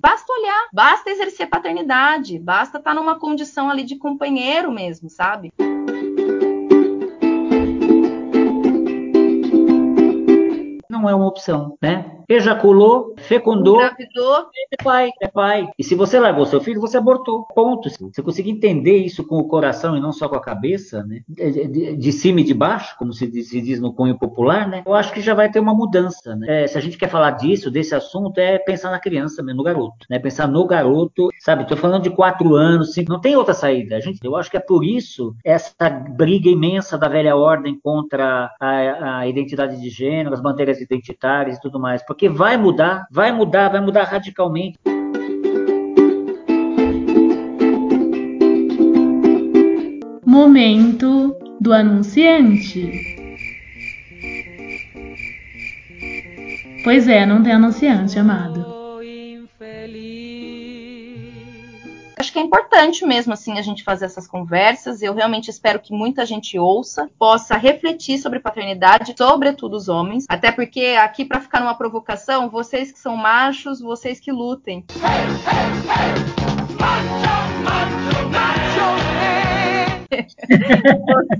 [0.00, 5.52] Basta olhar, basta exercer paternidade, basta estar tá numa condição ali de companheiro mesmo, sabe?
[10.90, 12.20] Não é uma opção, né?
[12.30, 14.46] ejaculou, fecundou, Engravidou.
[14.70, 15.68] é pai, é pai.
[15.76, 17.44] E se você largou seu filho, você abortou.
[17.52, 17.90] Ponto.
[17.90, 21.22] Se você conseguir entender isso com o coração e não só com a cabeça, né?
[21.28, 24.68] De, de, de cima e de baixo, como se diz, se diz, no cunho popular,
[24.68, 24.84] né?
[24.86, 26.62] Eu acho que já vai ter uma mudança, né?
[26.62, 30.06] É, se a gente quer falar disso, desse assunto, é pensar na criança, no garoto,
[30.08, 30.20] né?
[30.20, 31.62] Pensar no garoto, sabe?
[31.62, 33.96] Estou falando de quatro anos, cinco, não tem outra saída.
[33.96, 38.52] A gente, eu acho que é por isso essa briga imensa da velha ordem contra
[38.60, 43.32] a, a identidade de gênero, as bandeiras identitárias e tudo mais, porque vai mudar, vai
[43.32, 44.78] mudar, vai mudar radicalmente.
[50.24, 52.90] Momento do anunciante.
[56.82, 58.79] Pois é, não tem anunciante, amado.
[62.20, 65.02] Acho que é importante mesmo assim a gente fazer essas conversas.
[65.02, 70.52] Eu realmente espero que muita gente ouça, possa refletir sobre paternidade, sobretudo os homens, até
[70.52, 74.84] porque aqui para ficar numa provocação, vocês que são machos, vocês que lutem.
[74.96, 75.00] Hey,
[75.46, 76.39] hey, hey.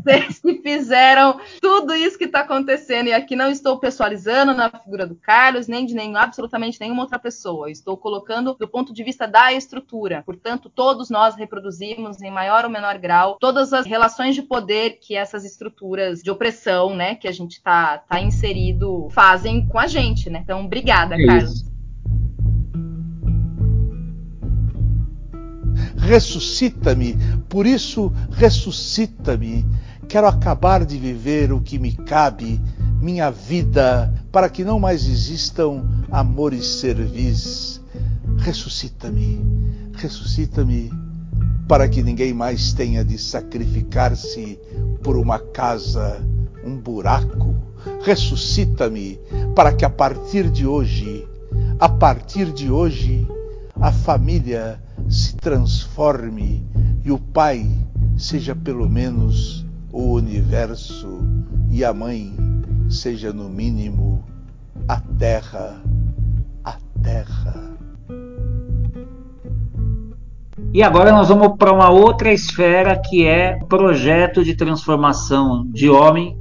[0.05, 3.09] Vocês que fizeram tudo isso que está acontecendo.
[3.09, 7.19] E aqui não estou pessoalizando na figura do Carlos, nem de nenhum, absolutamente nenhuma outra
[7.19, 7.71] pessoa.
[7.71, 10.23] Estou colocando do ponto de vista da estrutura.
[10.25, 15.15] Portanto, todos nós reproduzimos, em maior ou menor grau, todas as relações de poder que
[15.15, 20.31] essas estruturas de opressão, né, que a gente está tá inserido, fazem com a gente,
[20.31, 20.41] né?
[20.43, 21.70] Então, obrigada, é Carlos.
[26.01, 27.17] Ressuscita-me,
[27.49, 29.67] por isso ressuscita-me.
[30.09, 32.61] Quero acabar de viver o que me cabe,
[33.01, 37.81] minha vida, para que não mais existam amores servis.
[38.39, 39.41] Ressuscita-me,
[39.95, 40.91] ressuscita-me,
[41.69, 44.59] para que ninguém mais tenha de sacrificar-se
[45.03, 46.21] por uma casa,
[46.65, 47.55] um buraco.
[48.03, 49.21] Ressuscita-me,
[49.55, 51.27] para que a partir de hoje,
[51.79, 53.27] a partir de hoje,
[53.81, 56.65] a família se transforme
[57.05, 57.67] e o Pai
[58.17, 61.19] seja pelo menos o universo
[61.69, 62.33] e a Mãe
[62.89, 64.25] seja no mínimo
[64.87, 65.83] a Terra,
[66.65, 67.71] a Terra.
[70.73, 76.39] E agora nós vamos para uma outra esfera que é projeto de transformação de homem.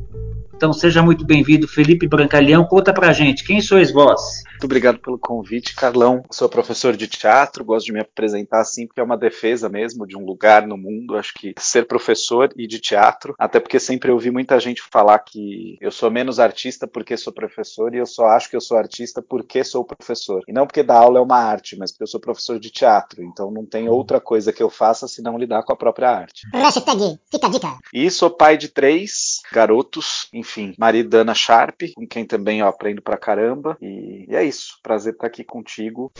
[0.55, 2.65] Então seja muito bem-vindo, Felipe Brancalhão.
[2.65, 4.43] Conta pra gente, quem sois vós?
[4.59, 6.21] Muito obrigado pelo convite, Carlão.
[6.29, 10.17] Sou professor de teatro, gosto de me apresentar assim, porque é uma defesa mesmo de
[10.17, 11.15] um lugar no mundo.
[11.15, 15.77] Acho que ser professor e de teatro, até porque sempre ouvi muita gente falar que
[15.79, 19.21] eu sou menos artista porque sou professor e eu só acho que eu sou artista
[19.21, 20.43] porque sou professor.
[20.45, 23.23] E não porque dar aula é uma arte, mas porque eu sou professor de teatro.
[23.23, 26.45] Então não tem outra coisa que eu faça senão lidar com a própria arte.
[26.53, 27.77] Hashtag, fica a dica.
[27.93, 32.67] E sou pai de três garotos, enfim, marido da Ana Sharp, com quem também eu
[32.67, 33.77] aprendo pra caramba.
[33.81, 34.79] E, e é isso.
[34.83, 36.11] Prazer estar aqui contigo.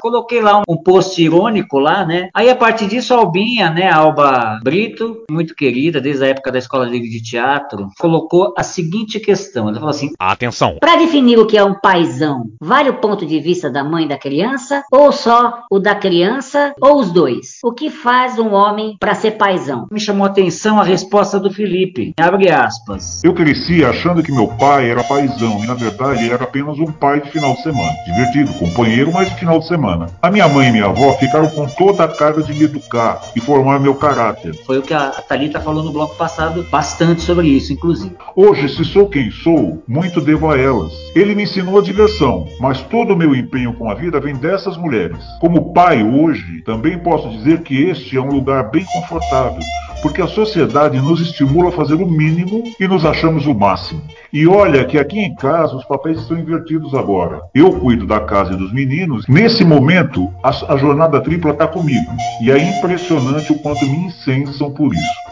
[0.00, 2.28] Coloquei lá um post irônico lá, né?
[2.34, 6.50] Aí a partir disso a Albinha, né, a Alba Brito, muito querida desde a época
[6.50, 9.68] da Escola Livre de Teatro, colocou a seguinte questão.
[9.68, 10.76] Ela falou assim: Atenção.
[10.80, 14.18] Para definir o que é um paizão, vale o ponto de vista da mãe da
[14.18, 17.58] criança ou só o da criança ou os dois?
[17.62, 19.86] O que faz um homem para ser paizão?
[19.90, 22.14] Me chamou a atenção a resposta do Felipe.
[22.18, 23.22] Abre aspas.
[23.22, 26.90] Eu cresci achando que meu pai era paizão e na verdade ele era apenas um
[26.90, 27.92] pai de final de semana.
[28.04, 30.06] Divertido, companheiro, mas final de semana.
[30.20, 33.40] A minha mãe e minha avó ficaram com toda a carga de me educar e
[33.40, 34.54] formar meu caráter.
[34.64, 38.16] Foi o que a Thalita falou no bloco passado, bastante sobre isso, inclusive.
[38.34, 40.92] Hoje, se sou quem sou, muito devo a elas.
[41.14, 44.76] Ele me ensinou a diversão, mas todo o meu empenho com a vida vem dessas
[44.76, 45.18] mulheres.
[45.40, 49.60] Como pai hoje, também posso dizer que este é um lugar bem confortável,
[50.02, 54.02] porque a sociedade nos estimula a fazer o mínimo e nos achamos o máximo.
[54.32, 57.42] E olha que aqui em casa os papéis estão invertidos agora.
[57.54, 59.26] Eu cuido da casa e dos meninos.
[59.28, 62.10] Nesse momento, a, a jornada tripla está comigo.
[62.42, 65.30] E é impressionante o quanto me incensam por isso.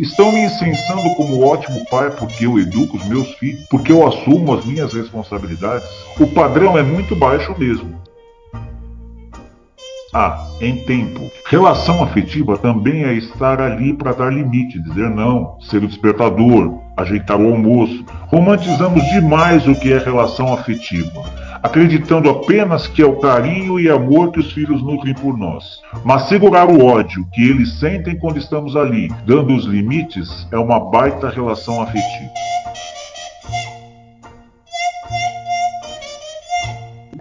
[0.00, 4.54] Estão me incensando como ótimo pai porque eu educo os meus filhos, porque eu assumo
[4.54, 5.88] as minhas responsabilidades.
[6.20, 8.00] O padrão é muito baixo mesmo.
[10.20, 11.30] Ah, em tempo.
[11.46, 17.40] Relação afetiva também é estar ali para dar limite, dizer não, ser o despertador, ajeitar
[17.40, 18.04] o almoço.
[18.26, 21.22] Romantizamos demais o que é relação afetiva,
[21.62, 25.80] acreditando apenas que é o carinho e amor que os filhos nutrem por nós.
[26.04, 30.80] Mas segurar o ódio que eles sentem quando estamos ali, dando os limites, é uma
[30.80, 32.32] baita relação afetiva.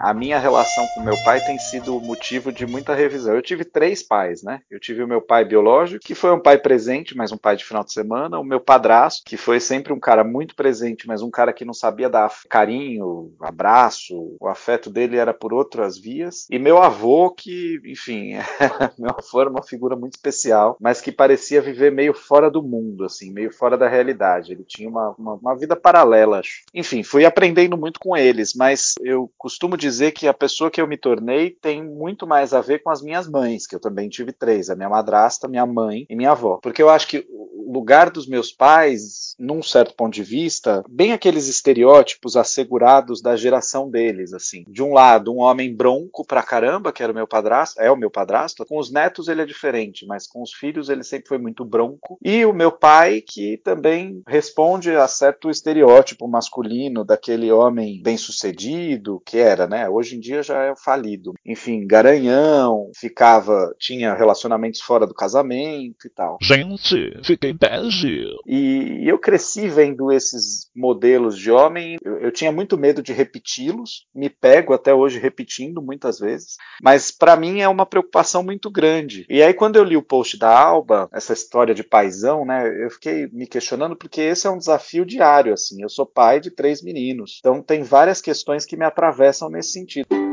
[0.08, 3.36] A minha relação com meu pai tem sido motivo de muita revisão.
[3.36, 4.62] Eu tive três pais, né?
[4.72, 7.66] Eu tive o meu pai biológico, que foi um pai presente, mas um pai de
[7.66, 8.40] final de semana.
[8.40, 11.74] O meu padrasto, que foi sempre um cara muito presente, mas um cara que não
[11.74, 14.38] sabia dar carinho, abraço.
[14.40, 16.48] O afeto dele era por outras vias.
[16.50, 18.36] E meu avô, que, enfim,
[18.98, 23.04] meu avô era uma figura muito especial, mas que parecia viver meio fora do mundo,
[23.04, 24.54] assim, meio fora da realidade.
[24.54, 26.62] Ele tinha uma, uma, uma vida paralela, acho.
[26.74, 30.80] Enfim, fui aprendendo muito com eles, mas eu costumo dizer dizer que a pessoa que
[30.80, 34.08] eu me tornei tem muito mais a ver com as minhas mães, que eu também
[34.08, 36.60] tive três, a minha madrasta, minha mãe e minha avó.
[36.62, 37.26] Porque eu acho que
[37.68, 43.36] o lugar dos meus pais, num certo ponto de vista, bem aqueles estereótipos assegurados da
[43.36, 44.64] geração deles, assim.
[44.68, 47.98] De um lado, um homem bronco pra caramba, que era o meu padrasto, é o
[47.98, 48.66] meu padrasto.
[48.66, 52.18] Com os netos ele é diferente, mas com os filhos ele sempre foi muito bronco.
[52.24, 59.38] E o meu pai, que também responde a certo estereótipo masculino daquele homem bem-sucedido, que
[59.38, 59.77] era, né?
[59.90, 61.34] Hoje em dia já é falido.
[61.46, 66.38] Enfim, garanhão, ficava, tinha relacionamentos fora do casamento e tal.
[66.42, 68.26] Gente, fiquei bege.
[68.46, 74.06] E eu cresci vendo esses modelos de homem, eu, eu tinha muito medo de repeti-los,
[74.16, 79.26] me pego até hoje repetindo muitas vezes, mas para mim é uma preocupação muito grande.
[79.30, 82.90] E aí quando eu li o post da Alba, essa história de paisão, né, eu
[82.90, 85.82] fiquei me questionando porque esse é um desafio diário, assim.
[85.82, 90.27] Eu sou pai de três meninos, então tem várias questões que me atravessam nesse sentido.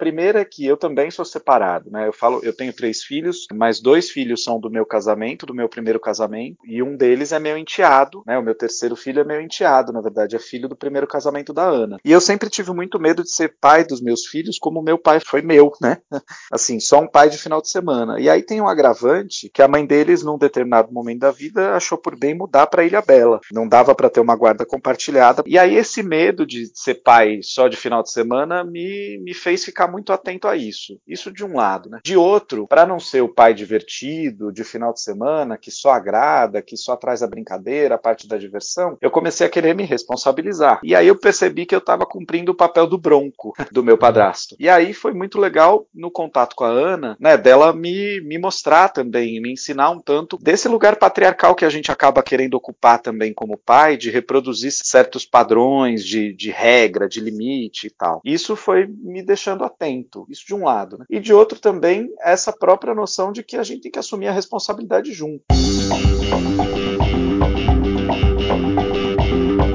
[0.00, 2.08] Primeira é que eu também sou separado, né?
[2.08, 5.68] Eu falo, eu tenho três filhos, mas dois filhos são do meu casamento, do meu
[5.68, 8.38] primeiro casamento, e um deles é meu enteado, né?
[8.38, 11.64] O meu terceiro filho é meu enteado, na verdade, é filho do primeiro casamento da
[11.64, 11.98] Ana.
[12.02, 15.20] E eu sempre tive muito medo de ser pai dos meus filhos, como meu pai
[15.20, 15.98] foi meu, né?
[16.50, 18.18] Assim, só um pai de final de semana.
[18.18, 21.98] E aí tem um agravante que a mãe deles, num determinado momento da vida, achou
[21.98, 23.38] por bem mudar para Ilha Bela.
[23.52, 25.42] Não dava para ter uma guarda compartilhada.
[25.46, 29.62] E aí esse medo de ser pai só de final de semana me, me fez
[29.64, 30.98] ficar muito atento a isso.
[31.06, 32.00] Isso de um lado, né?
[32.04, 36.62] De outro, para não ser o pai divertido de final de semana, que só agrada,
[36.62, 40.80] que só traz a brincadeira, a parte da diversão, eu comecei a querer me responsabilizar.
[40.82, 44.56] E aí eu percebi que eu estava cumprindo o papel do bronco do meu padrasto.
[44.58, 48.88] E aí foi muito legal no contato com a Ana, né, dela me, me mostrar
[48.88, 53.32] também, me ensinar um tanto desse lugar patriarcal que a gente acaba querendo ocupar também
[53.32, 58.20] como pai, de reproduzir certos padrões de, de regra, de limite e tal.
[58.24, 60.98] Isso foi me deixando atento, isso de um lado.
[60.98, 61.06] Né?
[61.08, 64.32] E de outro também, essa própria noção de que a gente tem que assumir a
[64.32, 65.42] responsabilidade junto.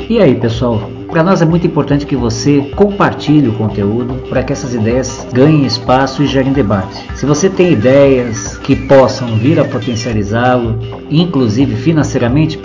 [0.07, 0.79] E aí, pessoal?
[1.09, 5.65] Para nós é muito importante que você compartilhe o conteúdo para que essas ideias ganhem
[5.65, 6.95] espaço e gerem debate.
[7.17, 10.77] Se você tem ideias que possam vir a potencializá-lo,
[11.09, 12.59] inclusive financeiramente,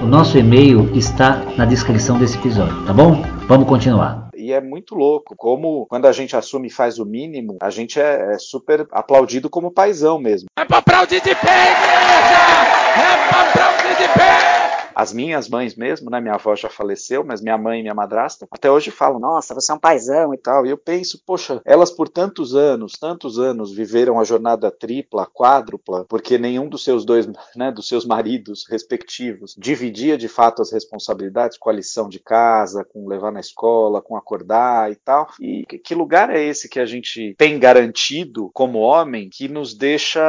[0.00, 3.22] o nosso e-mail está na descrição desse episódio, tá bom?
[3.46, 5.34] Vamos continuar e é muito louco.
[5.36, 9.48] Como quando a gente assume e faz o mínimo, a gente é, é super aplaudido
[9.48, 10.48] como paizão mesmo.
[10.56, 12.44] É pra aplaudir de pé, igreja!
[12.96, 14.53] É pra aplaudir de pé!
[14.94, 16.20] As minhas mães mesmo, né?
[16.20, 19.72] Minha avó já faleceu, mas minha mãe e minha madrasta até hoje falam: Nossa, você
[19.72, 20.66] é um paizão e tal.
[20.66, 26.04] E eu penso, poxa, elas por tantos anos, tantos anos viveram a jornada tripla, quádrupla,
[26.08, 31.58] porque nenhum dos seus dois, né, dos seus maridos respectivos dividia de fato as responsabilidades
[31.58, 35.28] com a lição de casa, com levar na escola, com acordar e tal.
[35.40, 40.22] E que lugar é esse que a gente tem garantido como homem que nos deixa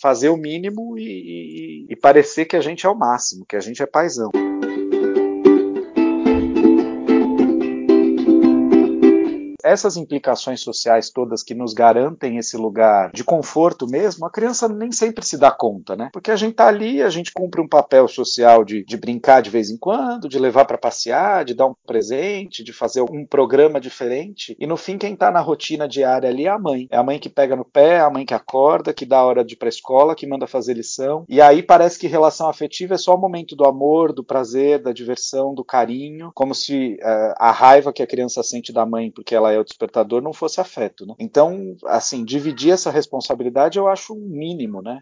[0.00, 3.60] fazer o mínimo e, e, e parecer que a gente é o máximo, que a
[3.60, 4.30] gente é paizão.
[9.62, 14.92] Essas implicações sociais todas que nos garantem esse lugar de conforto mesmo, a criança nem
[14.92, 16.10] sempre se dá conta, né?
[16.12, 19.50] Porque a gente tá ali, a gente cumpre um papel social de, de brincar de
[19.50, 23.80] vez em quando, de levar para passear, de dar um presente, de fazer um programa
[23.80, 24.56] diferente.
[24.58, 26.86] E no fim, quem tá na rotina diária ali é a mãe.
[26.90, 29.44] É a mãe que pega no pé, a mãe que acorda, que dá a hora
[29.44, 31.24] de ir pra escola, que manda fazer lição.
[31.28, 34.92] E aí parece que relação afetiva é só o momento do amor, do prazer, da
[34.92, 39.34] diversão, do carinho, como se uh, a raiva que a criança sente da mãe porque
[39.34, 41.14] ela é o despertador não fosse afeto, né?
[41.18, 45.00] Então, assim, dividir essa responsabilidade eu acho um mínimo, né?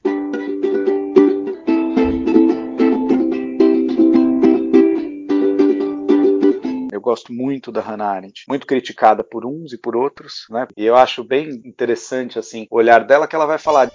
[6.92, 10.66] Eu gosto muito da Hannah Arendt, muito criticada por uns e por outros, né?
[10.76, 13.90] E eu acho bem interessante assim o olhar dela que ela vai falar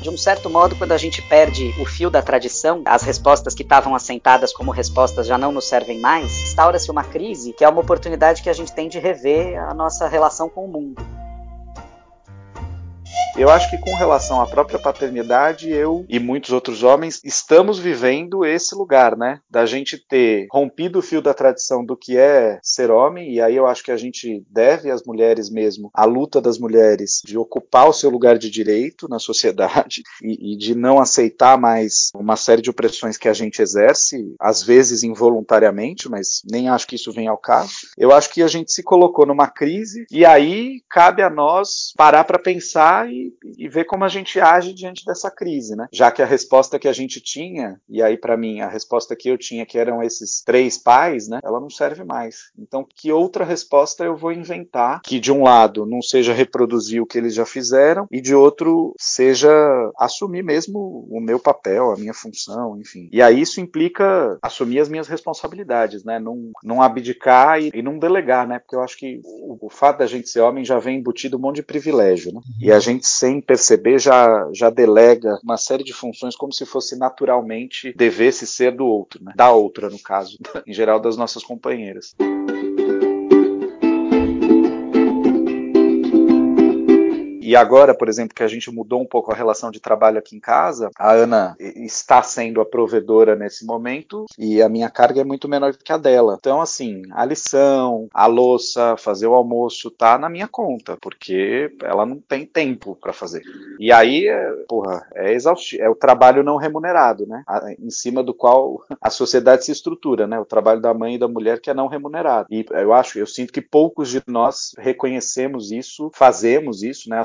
[0.00, 3.62] de um certo modo, quando a gente perde o fio da tradição, as respostas que
[3.62, 7.80] estavam assentadas como respostas já não nos servem mais, instaura-se uma crise que é uma
[7.80, 11.04] oportunidade que a gente tem de rever a nossa relação com o mundo.
[13.36, 18.44] Eu acho que com relação à própria paternidade, eu e muitos outros homens estamos vivendo
[18.44, 19.40] esse lugar, né?
[19.48, 23.56] Da gente ter rompido o fio da tradição do que é ser homem, e aí
[23.56, 27.88] eu acho que a gente deve às mulheres mesmo a luta das mulheres de ocupar
[27.88, 32.62] o seu lugar de direito na sociedade e, e de não aceitar mais uma série
[32.62, 37.30] de opressões que a gente exerce, às vezes involuntariamente, mas nem acho que isso venha
[37.30, 37.72] ao caso.
[37.96, 42.24] Eu acho que a gente se colocou numa crise e aí cabe a nós parar
[42.24, 43.19] para pensar e
[43.58, 45.86] e, ver como a gente age diante dessa crise, né?
[45.92, 49.28] Já que a resposta que a gente tinha, e aí para mim a resposta que
[49.28, 51.40] eu tinha, que eram esses três pais, né?
[51.42, 52.50] Ela não serve mais.
[52.58, 57.06] Então, que outra resposta eu vou inventar que de um lado não seja reproduzir o
[57.06, 59.50] que eles já fizeram e de outro seja
[59.98, 63.08] assumir mesmo o meu papel, a minha função, enfim.
[63.12, 66.18] E aí isso implica assumir as minhas responsabilidades, né?
[66.18, 68.58] Não, não abdicar e, e não delegar, né?
[68.58, 71.40] Porque eu acho que o, o fato da gente ser homem já vem embutido um
[71.40, 72.40] monte de privilégio, né?
[72.60, 76.96] E a gente sem perceber, já, já delega uma série de funções como se fosse
[76.96, 79.32] naturalmente devesse ser do outro, né?
[79.34, 82.14] da outra, no caso, em geral das nossas companheiras.
[87.50, 90.36] E agora, por exemplo, que a gente mudou um pouco a relação de trabalho aqui
[90.36, 95.24] em casa, a Ana está sendo a provedora nesse momento e a minha carga é
[95.24, 96.36] muito menor que a dela.
[96.38, 102.06] Então, assim, a lição, a louça, fazer o almoço tá na minha conta, porque ela
[102.06, 103.42] não tem tempo para fazer.
[103.80, 107.42] E aí, é, porra, é exaustivo, é o trabalho não remunerado, né?
[107.80, 110.38] Em cima do qual a sociedade se estrutura, né?
[110.38, 112.46] O trabalho da mãe e da mulher que é não remunerado.
[112.48, 117.18] E eu acho, eu sinto que poucos de nós reconhecemos isso, fazemos isso, né?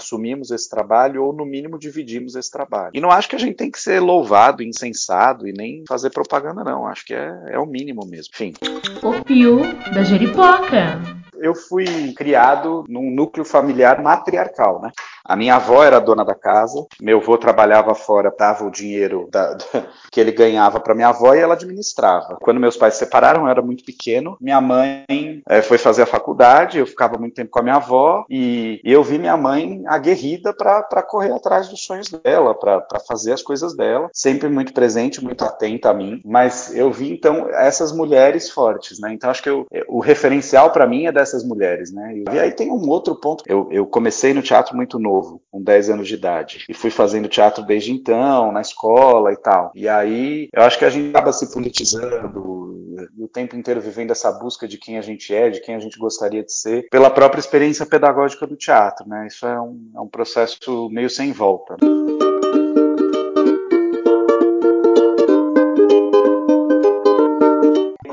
[0.51, 2.91] Esse trabalho ou, no mínimo, dividimos esse trabalho.
[2.93, 6.63] E não acho que a gente tem que ser louvado, insensado e nem fazer propaganda,
[6.63, 6.87] não.
[6.87, 8.31] Acho que é, é o mínimo mesmo.
[8.33, 8.53] Enfim.
[9.01, 9.59] O Pio
[9.93, 10.99] da Jeripoca
[11.39, 14.91] eu fui criado num núcleo familiar matriarcal, né?
[15.23, 19.53] A minha avó era dona da casa, meu avô trabalhava fora, dava o dinheiro da,
[19.53, 19.63] da,
[20.11, 22.37] que ele ganhava para minha avó e ela administrava.
[22.41, 24.37] Quando meus pais se separaram, eu era muito pequeno.
[24.39, 25.03] Minha mãe
[25.49, 28.91] é, foi fazer a faculdade, eu ficava muito tempo com a minha avó e, e
[28.91, 33.75] eu vi minha mãe aguerrida para correr atrás dos sonhos dela, para fazer as coisas
[33.75, 36.21] dela, sempre muito presente, muito atenta a mim.
[36.23, 39.11] Mas eu vi então essas mulheres fortes, né?
[39.11, 42.13] Então acho que eu, o referencial para mim é dessas mulheres, né?
[42.31, 43.43] E aí tem um outro ponto.
[43.47, 47.27] Eu, eu comecei no teatro muito novo, com 10 anos de idade, e fui fazendo
[47.27, 49.71] teatro desde então, na escola e tal.
[49.75, 52.75] E aí eu acho que a gente acaba se politizando
[53.17, 55.97] o tempo inteiro vivendo essa busca de quem a gente é, de quem a gente
[55.97, 59.27] gostaria de ser, pela própria experiência pedagógica do teatro, né?
[59.27, 61.75] Isso é um, é um processo meio sem volta.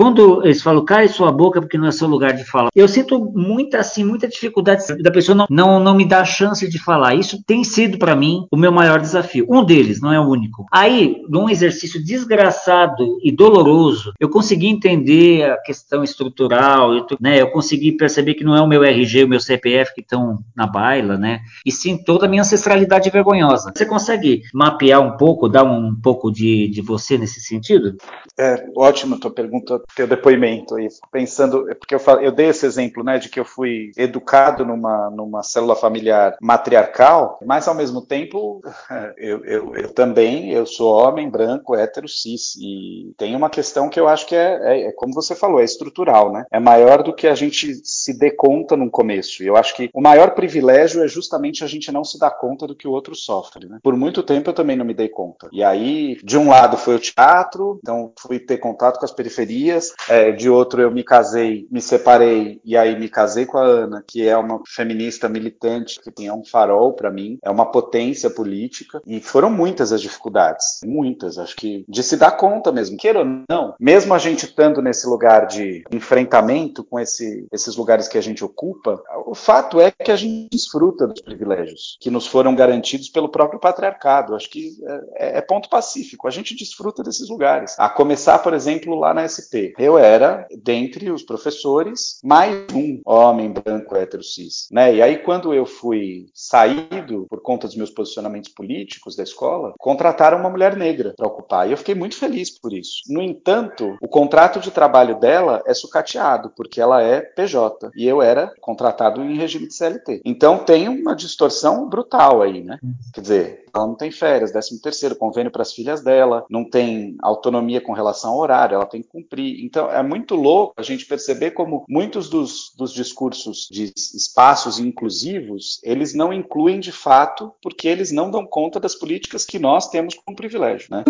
[0.03, 3.25] Quando eles falam, cai sua boca porque não é seu lugar de falar, eu sinto
[3.37, 7.15] muita, assim, muita dificuldade da pessoa não, não, não me dar a chance de falar.
[7.15, 9.47] Isso tem sido para mim o meu maior desafio.
[9.49, 10.67] Um deles, não é o único.
[10.73, 17.53] Aí, num exercício desgraçado e doloroso, eu consegui entender a questão estrutural, eu, né, eu
[17.53, 21.17] consegui perceber que não é o meu RG, o meu CPF que estão na baila,
[21.17, 21.43] né?
[21.65, 23.71] E sim toda a minha ancestralidade vergonhosa.
[23.73, 27.95] Você consegue mapear um pouco, dar um pouco de, de você nesse sentido?
[28.37, 33.19] É, ótimo tua pergunta teu depoimento aí, pensando, porque eu, eu dei esse exemplo, né,
[33.19, 38.61] de que eu fui educado numa, numa célula familiar matriarcal, mas ao mesmo tempo
[39.17, 44.01] eu, eu, eu também, eu sou homem, branco, hétero, cis, e tem uma questão que
[44.01, 47.15] eu acho que é, é, é como você falou, é estrutural, né, é maior do
[47.15, 51.03] que a gente se dê conta no começo, e eu acho que o maior privilégio
[51.03, 53.97] é justamente a gente não se dar conta do que o outro sofre, né, por
[53.97, 57.01] muito tempo eu também não me dei conta, e aí, de um lado foi o
[57.01, 61.81] teatro, então fui ter contato com as periferias, é, de outro eu me casei, me
[61.81, 66.33] separei e aí me casei com a Ana, que é uma feminista militante, que é
[66.33, 71.57] um farol para mim, é uma potência política e foram muitas as dificuldades, muitas, acho
[71.57, 75.47] que de se dar conta mesmo, queira ou não, mesmo a gente estando nesse lugar
[75.47, 80.17] de enfrentamento com esse, esses lugares que a gente ocupa, o fato é que a
[80.17, 84.35] gente desfruta dos privilégios que nos foram garantidos pelo próprio patriarcado.
[84.35, 84.77] Acho que
[85.17, 86.27] é, é ponto pacífico.
[86.27, 87.75] A gente desfruta desses lugares.
[87.79, 93.51] A começar, por exemplo, lá na SP eu era, dentre os professores, mais um homem
[93.51, 94.69] branco hétero cis.
[94.71, 94.97] Né?
[94.97, 100.39] E aí, quando eu fui saído por conta dos meus posicionamentos políticos da escola, contrataram
[100.39, 101.69] uma mulher negra para ocupar.
[101.69, 103.03] E eu fiquei muito feliz por isso.
[103.09, 107.91] No entanto, o contrato de trabalho dela é sucateado, porque ela é PJ.
[107.97, 110.23] E eu era contratado em regime de CLT.
[110.25, 112.79] Então tem uma distorção brutal aí, né?
[113.13, 117.17] Quer dizer, ela não tem férias, 13 terceiro, convênio para as filhas dela, não tem
[117.23, 119.62] autonomia com relação ao horário, ela tem que cumprir.
[119.63, 125.81] Então é muito louco a gente perceber como muitos dos, dos discursos de espaços inclusivos,
[125.85, 130.15] eles não incluem de fato, porque eles não dão conta das políticas que nós temos
[130.15, 131.05] como privilégio, né?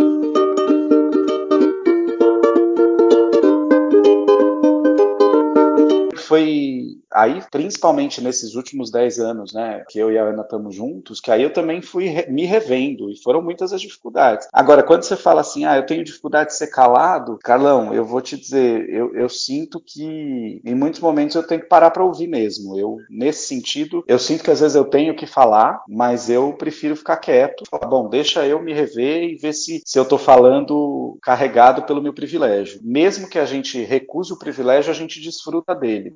[6.32, 11.20] foi aí, principalmente nesses últimos 10 anos, né, que eu e a Ana estamos juntos,
[11.20, 14.46] que aí eu também fui re me revendo e foram muitas as dificuldades.
[14.52, 18.20] Agora, quando você fala assim, ah, eu tenho dificuldade de ser calado, Carlão, eu vou
[18.20, 22.26] te dizer, eu, eu sinto que em muitos momentos eu tenho que parar para ouvir
[22.26, 22.78] mesmo.
[22.78, 26.96] Eu, nesse sentido, eu sinto que às vezes eu tenho que falar, mas eu prefiro
[26.96, 31.18] ficar quieto, falar, bom, deixa eu me rever e ver se, se eu estou falando
[31.22, 32.80] carregado pelo meu privilégio.
[32.82, 36.14] Mesmo que a gente recuse o privilégio, a gente desfruta dele.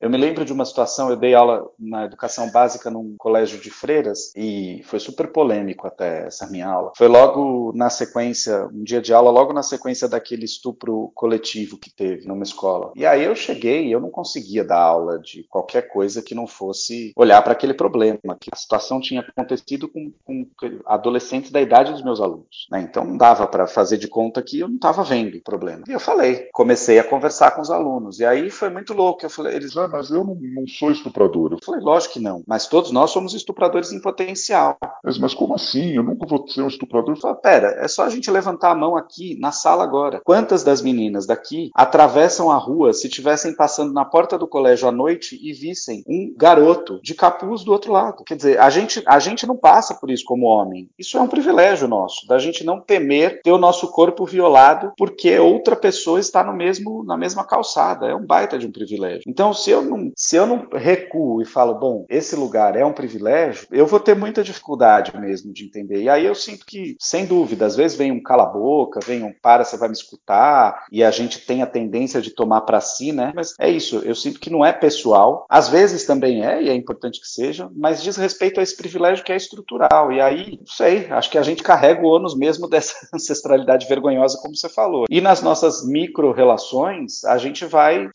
[0.00, 3.70] Eu me lembro de uma situação, eu dei aula na educação básica num colégio de
[3.70, 6.92] freiras e foi super polêmico até essa minha aula.
[6.96, 11.90] Foi logo na sequência, um dia de aula, logo na sequência daquele estupro coletivo que
[11.90, 12.92] teve numa escola.
[12.96, 16.46] E aí eu cheguei e eu não conseguia dar aula de qualquer coisa que não
[16.46, 20.46] fosse olhar para aquele problema, que a situação tinha acontecido com, com
[20.86, 22.66] adolescentes da idade dos meus alunos.
[22.70, 22.80] Né?
[22.80, 25.84] Então não dava para fazer de conta que eu não estava vendo o problema.
[25.86, 28.18] E eu falei, comecei a conversar com os alunos.
[28.18, 29.24] E aí foi muito louco.
[29.24, 31.52] Eu falei, eles, mas eu não, não, sou estuprador.
[31.52, 32.42] Eu falei, lógico que não.
[32.46, 34.76] Mas todos nós somos estupradores em potencial.
[35.04, 35.92] Mas, mas como assim?
[35.92, 37.14] Eu nunca vou ser um estuprador.
[37.14, 40.20] Eu falei, pera, é só a gente levantar a mão aqui na sala agora.
[40.24, 44.92] Quantas das meninas daqui atravessam a rua se estivessem passando na porta do colégio à
[44.92, 48.24] noite e vissem um garoto de capuz do outro lado?
[48.24, 50.88] Quer dizer, a gente, a gente não passa por isso como homem.
[50.98, 55.38] Isso é um privilégio nosso, da gente não temer ter o nosso corpo violado porque
[55.38, 58.06] outra pessoa está no mesmo, na mesma calçada.
[58.06, 59.22] É um baita de um privilégio.
[59.26, 62.84] Então, se eu eu não, se eu não recuo e falo, bom, esse lugar é
[62.84, 66.02] um privilégio, eu vou ter muita dificuldade mesmo de entender.
[66.02, 69.64] E aí eu sinto que, sem dúvida, às vezes vem um cala-boca, vem um para,
[69.64, 73.32] você vai me escutar, e a gente tem a tendência de tomar para si, né?
[73.34, 75.46] Mas é isso, eu sinto que não é pessoal.
[75.48, 79.24] Às vezes também é, e é importante que seja, mas diz respeito a esse privilégio
[79.24, 80.12] que é estrutural.
[80.12, 84.38] E aí, não sei, acho que a gente carrega o ônus mesmo dessa ancestralidade vergonhosa,
[84.40, 85.06] como você falou.
[85.08, 88.08] E nas nossas micro-relações, a gente vai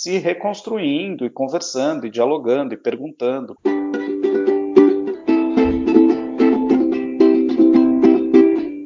[0.00, 3.54] se reconstruindo e conversando e dialogando e perguntando.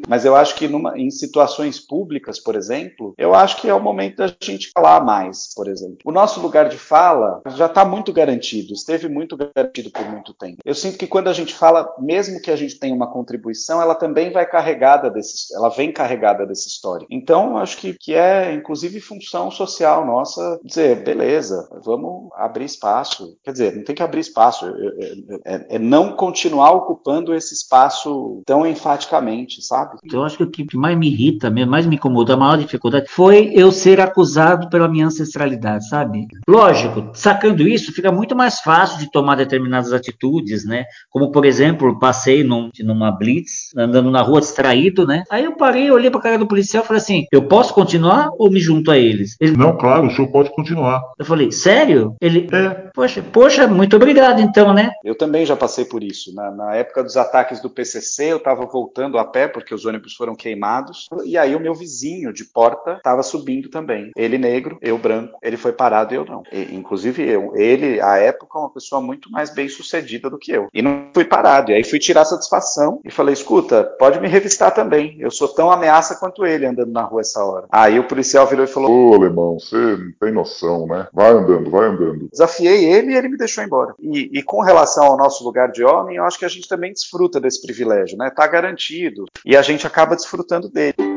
[0.09, 3.83] Mas eu acho que numa, em situações públicas, por exemplo, eu acho que é o
[3.83, 5.99] momento da gente falar mais, por exemplo.
[6.05, 10.59] O nosso lugar de fala já está muito garantido, esteve muito garantido por muito tempo.
[10.65, 13.95] Eu sinto que quando a gente fala, mesmo que a gente tenha uma contribuição, ela
[13.95, 17.07] também vai carregada desse, ela vem carregada dessa história.
[17.11, 23.37] Então, acho que, que é, inclusive, função social nossa dizer, beleza, vamos abrir espaço.
[23.43, 28.43] Quer dizer, não tem que abrir espaço, é, é, é não continuar ocupando esse espaço
[28.47, 29.94] tão enfaticamente, sabe?
[30.11, 33.51] Eu acho que o que mais me irrita, mais me incomodou, a maior dificuldade foi
[33.55, 36.27] eu ser acusado pela minha ancestralidade, sabe?
[36.49, 40.85] Lógico, sacando isso, fica muito mais fácil de tomar determinadas atitudes, né?
[41.11, 45.25] Como, por exemplo, passei num, numa blitz, andando na rua distraído, né?
[45.31, 48.51] Aí eu parei, olhei pra cara do policial e falei assim: eu posso continuar ou
[48.51, 49.37] me junto a eles?
[49.41, 51.03] Ele, Não, claro, o senhor pode continuar.
[51.19, 52.15] Eu falei, sério?
[52.21, 52.91] Ele, é.
[52.95, 54.91] poxa, poxa, muito obrigado então, né?
[55.05, 56.35] Eu também já passei por isso.
[56.35, 60.15] Na, na época dos ataques do PCC, eu estava voltando a pé porque os ônibus
[60.15, 61.09] foram queimados.
[61.25, 64.11] E aí o meu vizinho de porta estava subindo também.
[64.17, 65.39] Ele negro, eu branco.
[65.43, 66.43] Ele foi parado e eu não.
[66.53, 67.53] E, inclusive eu.
[67.55, 70.69] Ele, à época, uma pessoa muito mais bem sucedida do que eu.
[70.73, 71.71] E não fui parado.
[71.71, 75.17] E aí fui tirar satisfação e falei: escuta, pode me revistar também.
[75.19, 77.67] Eu sou tão ameaça quanto ele andando na rua essa hora.
[77.71, 81.09] Aí o policial virou e falou: Ô, alemão, você não tem noção, né?
[81.13, 82.29] Vai andando, vai andando.
[82.31, 83.95] Desafiei ele e ele me deixou embora.
[84.01, 86.93] E, e, com relação ao nosso lugar de homem, eu acho que a gente também
[86.93, 88.31] desfruta desse privilégio, né?
[88.31, 89.25] Tá garantido.
[89.45, 91.14] E a gente acaba desfrutando dele.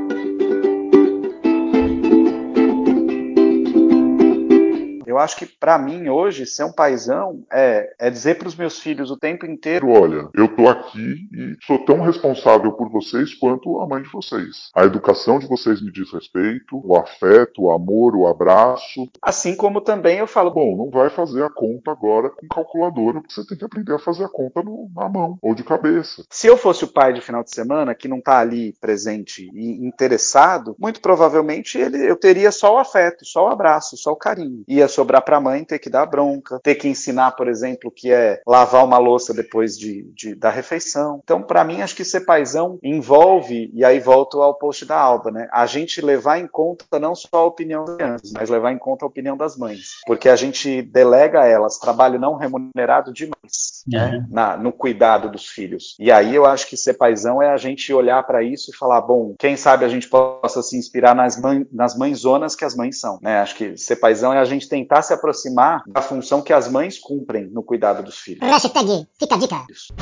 [5.18, 8.78] Eu acho que para mim hoje ser um paizão é, é dizer para os meus
[8.78, 13.82] filhos o tempo inteiro: olha, eu tô aqui e sou tão responsável por vocês quanto
[13.82, 14.70] a mãe de vocês.
[14.76, 19.10] A educação de vocês me diz respeito, o afeto, o amor, o abraço.
[19.20, 23.34] Assim como também eu falo: bom, não vai fazer a conta agora com calculadora, porque
[23.34, 26.24] você tem que aprender a fazer a conta no, na mão ou de cabeça.
[26.30, 29.84] Se eu fosse o pai de final de semana que não tá ali presente e
[29.84, 34.64] interessado, muito provavelmente ele, eu teria só o afeto, só o abraço, só o carinho.
[34.68, 37.90] Ia sobre sobrar para a mãe ter que dar bronca, ter que ensinar, por exemplo,
[37.90, 41.22] que é lavar uma louça depois de, de da refeição.
[41.24, 45.32] Então, para mim, acho que ser paizão envolve, e aí volto ao post da Alba,
[45.32, 45.48] né?
[45.54, 49.06] A gente levar em conta não só a opinião das crianças, mas levar em conta
[49.06, 50.00] a opinião das mães.
[50.06, 54.26] Porque a gente delega a elas trabalho não remunerado demais, né?
[54.30, 55.96] Na, no cuidado dos filhos.
[56.00, 59.02] E aí eu acho que ser paizão é a gente olhar para isso e falar,
[59.02, 63.00] bom, quem sabe a gente possa se inspirar nas, mãe, nas mãezonas que as mães
[63.00, 63.40] são, né?
[63.40, 66.70] Acho que ser paizão é a gente tentar tentar se aproximar da função que as
[66.70, 68.42] mães cumprem no cuidado dos filhos.
[68.42, 69.66] Hashtag, fica a dica.
[69.70, 69.94] Isso.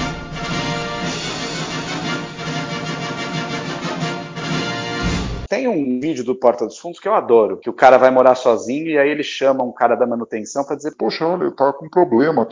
[5.48, 8.36] Tem um vídeo do Porta dos Fundos que eu adoro, que o cara vai morar
[8.36, 11.74] sozinho e aí ele chama um cara da manutenção para dizer: Poxa, olha, eu tava
[11.74, 12.48] com problema.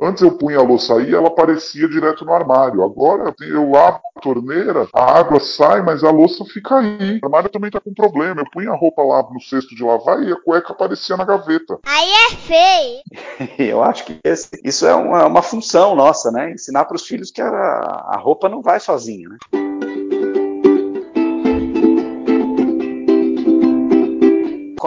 [0.00, 2.82] Antes eu punha a louça aí, ela aparecia direto no armário.
[2.82, 7.18] Agora eu lavo a torneira, a água sai, mas a louça fica aí.
[7.22, 8.40] O armário também tá com problema.
[8.40, 11.78] Eu punha a roupa lá no cesto de lavar e a cueca aparecia na gaveta.
[11.86, 13.52] Aí é feio.
[13.70, 16.52] eu acho que esse, isso é uma, uma, função nossa, né?
[16.52, 19.71] Ensinar para os filhos que a, a roupa não vai sozinha, né?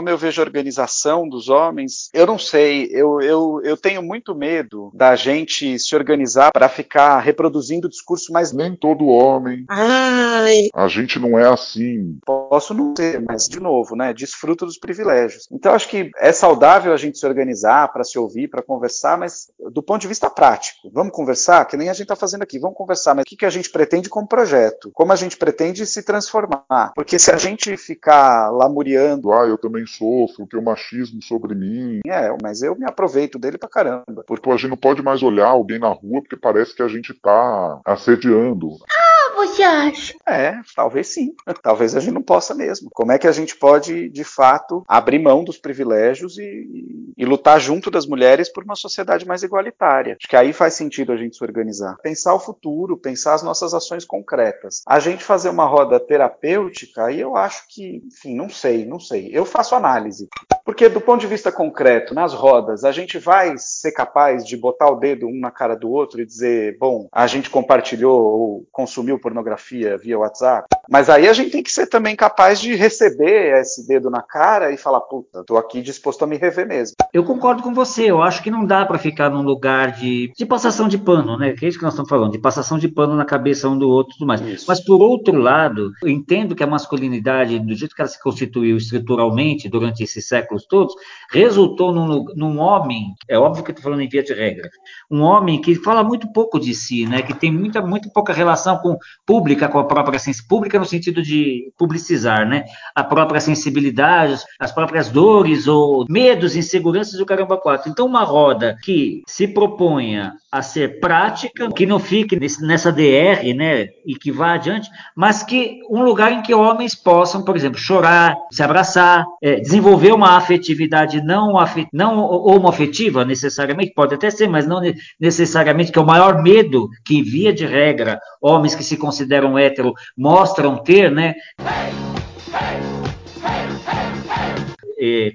[0.06, 4.36] Como eu vejo a organização dos homens, eu não sei, eu, eu, eu tenho muito
[4.36, 9.66] medo da gente se organizar para ficar reproduzindo o discurso, mas nem todo homem.
[9.68, 10.70] Ai.
[10.76, 12.20] A gente não é assim.
[12.24, 14.14] Posso não ser, mas de novo, né?
[14.14, 15.47] Desfruto dos privilégios.
[15.51, 19.47] Então acho que é saudável a gente se organizar para se ouvir, para conversar, mas
[19.72, 22.78] do ponto de vista prático, vamos conversar, que nem a gente está fazendo aqui, vamos
[22.78, 24.91] conversar, mas o que, que a gente pretende como projeto?
[24.93, 26.91] Como a gente pretende se transformar?
[26.93, 31.99] Porque se a gente ficar lamuriando, ah, eu também sofro, tem o machismo sobre mim.
[32.05, 34.23] É, mas eu me aproveito dele pra caramba.
[34.25, 37.13] Porque a gente não pode mais olhar alguém na rua porque parece que a gente
[37.13, 38.69] tá assediando.
[38.89, 40.13] Ah, você acha?
[40.27, 41.33] É, talvez sim.
[41.61, 42.89] Talvez a gente não possa mesmo.
[42.91, 47.59] Como é que a gente pode, de fato, abrir mão dos privilégios e, e, lutar
[47.59, 50.15] junto das mulheres por uma sociedade mais igualitária?
[50.19, 51.97] Acho que aí faz sentido a gente se organizar.
[52.03, 54.81] Pensar o futuro, pensar as nossas ações concretas.
[54.88, 59.29] A gente fazer uma roda terapêutica, aí eu acho que, enfim, não sei, não sei.
[59.31, 60.27] Eu faço análise.
[60.63, 64.89] Porque do ponto de vista concreto, nas rodas, a gente vai ser capaz de botar
[64.89, 69.19] o dedo um na cara do outro e dizer, bom, a gente compartilhou ou consumiu
[69.26, 70.67] pornografia via WhatsApp.
[70.88, 74.71] Mas aí a gente tem que ser também capaz de receber esse dedo na cara
[74.71, 76.95] e falar, puta, tô aqui disposto a me rever mesmo.
[77.11, 80.45] Eu concordo com você, eu acho que não dá para ficar num lugar de, de
[80.45, 81.53] passação de pano, né?
[81.53, 83.89] Que é isso que nós estamos falando, de passação de pano na cabeça um do
[83.89, 84.41] outro e tudo mais.
[84.41, 84.65] Isso.
[84.67, 88.78] Mas por outro lado, eu entendo que a masculinidade, do jeito que ela se constituiu
[88.78, 90.93] estruturalmente durante esses séculos todos,
[91.32, 94.69] resultou num, num homem, é óbvio que eu estou falando em via de regra,
[95.09, 97.23] um homem que fala muito pouco de si, né?
[97.23, 98.95] Que tem muita, muito pouca relação com
[99.26, 102.66] pública, com a própria sensibilidade, pública no sentido de publicizar, né?
[102.95, 107.89] A própria sensibilidade, as próprias dores ou medos, inseguranças do caramba quatro.
[107.89, 113.53] Então, uma roda que se proponha a ser prática, que não fique nesse, nessa DR,
[113.55, 113.88] né?
[114.05, 118.36] E que vá adiante, mas que um lugar em que homens possam, por exemplo, chorar,
[118.51, 124.66] se abraçar, é, desenvolver uma afetividade não, afet, não homoafetiva necessariamente, pode até ser, mas
[124.66, 124.82] não
[125.20, 129.93] necessariamente, que é o maior medo que, via de regra, homens que se consideram hétero
[130.18, 131.36] mostram ter, né?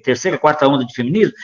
[0.02, 1.34] Terceira, quarta onda de feminismo,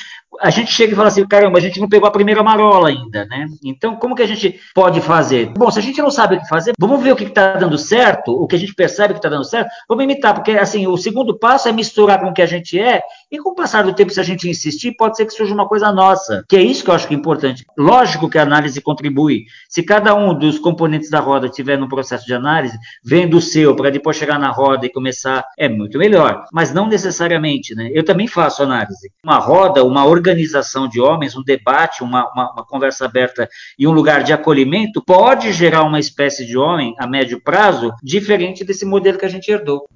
[0.41, 3.25] a gente chega e fala assim, caramba, a gente não pegou a primeira marola ainda,
[3.27, 3.47] né?
[3.65, 5.53] Então, como que a gente pode fazer?
[5.57, 7.79] Bom, se a gente não sabe o que fazer, vamos ver o que está dando
[7.79, 10.97] certo, o que a gente percebe que está dando certo, vamos imitar, porque assim, o
[10.97, 13.95] segundo passo é misturar com o que a gente é, e com o passar do
[13.95, 16.85] tempo, se a gente insistir, pode ser que surja uma coisa nossa, que é isso
[16.85, 17.65] que eu acho que é importante.
[17.77, 19.45] Lógico que a análise contribui.
[19.69, 23.75] Se cada um dos componentes da roda estiver no processo de análise, vendo o seu,
[23.75, 26.45] para depois chegar na roda e começar, é muito melhor.
[26.53, 27.91] Mas não necessariamente, né?
[27.93, 29.11] Eu também faço análise.
[29.25, 30.26] Uma roda, uma organização
[30.89, 33.49] de homens, um debate, uma, uma, uma conversa aberta
[33.79, 38.65] e um lugar de acolhimento pode gerar uma espécie de homem a médio prazo diferente
[38.65, 39.87] desse modelo que a gente herdou.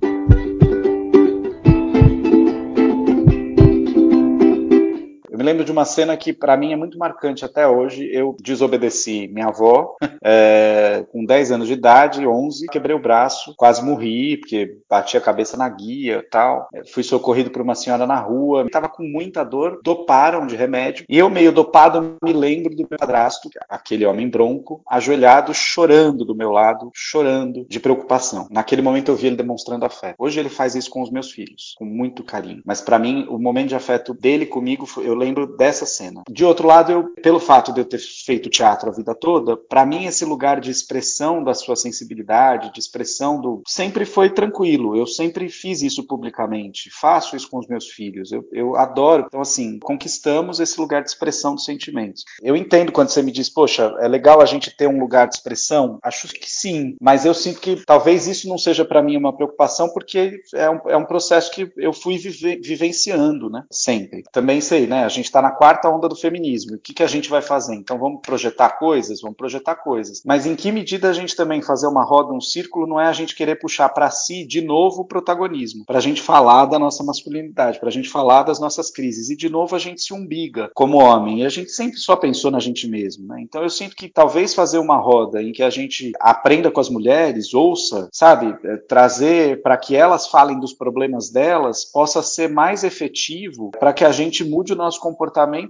[5.40, 8.06] Me lembro de uma cena que para mim é muito marcante até hoje.
[8.12, 13.82] Eu desobedeci minha avó é, com 10 anos de idade, 11, quebrei o braço, quase
[13.82, 16.68] morri porque bati a cabeça na guia tal.
[16.92, 21.16] Fui socorrido por uma senhora na rua, estava com muita dor, doparam de remédio e
[21.16, 26.50] eu meio dopado me lembro do meu padrasto, aquele homem bronco, ajoelhado, chorando do meu
[26.50, 28.46] lado, chorando de preocupação.
[28.50, 30.16] Naquele momento eu vi ele demonstrando afeto.
[30.18, 32.60] Hoje ele faz isso com os meus filhos, com muito carinho.
[32.62, 36.22] Mas para mim o momento de afeto dele comigo, eu lembro lembro dessa cena.
[36.28, 39.86] De outro lado, eu, pelo fato de eu ter feito teatro a vida toda, para
[39.86, 44.96] mim esse lugar de expressão da sua sensibilidade, de expressão do sempre foi tranquilo.
[44.96, 48.32] Eu sempre fiz isso publicamente, faço isso com os meus filhos.
[48.32, 49.24] Eu, eu adoro.
[49.26, 52.24] Então assim, conquistamos esse lugar de expressão dos sentimentos.
[52.42, 55.36] Eu entendo quando você me diz, poxa, é legal a gente ter um lugar de
[55.36, 55.98] expressão.
[56.02, 59.88] Acho que sim, mas eu sinto que talvez isso não seja para mim uma preocupação
[59.92, 63.64] porque é um, é um processo que eu fui vive, vivenciando, né?
[63.70, 64.22] Sempre.
[64.32, 65.04] Também sei, né?
[65.04, 66.76] A gente gente está na quarta onda do feminismo.
[66.76, 67.74] O que, que a gente vai fazer?
[67.74, 69.20] Então vamos projetar coisas?
[69.20, 70.22] Vamos projetar coisas.
[70.24, 73.12] Mas em que medida a gente também fazer uma roda, um círculo, não é a
[73.12, 77.04] gente querer puxar para si de novo o protagonismo, para a gente falar da nossa
[77.04, 79.30] masculinidade, para a gente falar das nossas crises.
[79.30, 81.40] E de novo a gente se umbiga como homem.
[81.40, 83.26] E a gente sempre só pensou na gente mesmo.
[83.26, 83.40] Né?
[83.42, 86.88] Então eu sinto que talvez fazer uma roda em que a gente aprenda com as
[86.88, 92.84] mulheres, ouça, sabe, é, trazer para que elas falem dos problemas delas, possa ser mais
[92.84, 95.09] efetivo para que a gente mude o nosso comportamento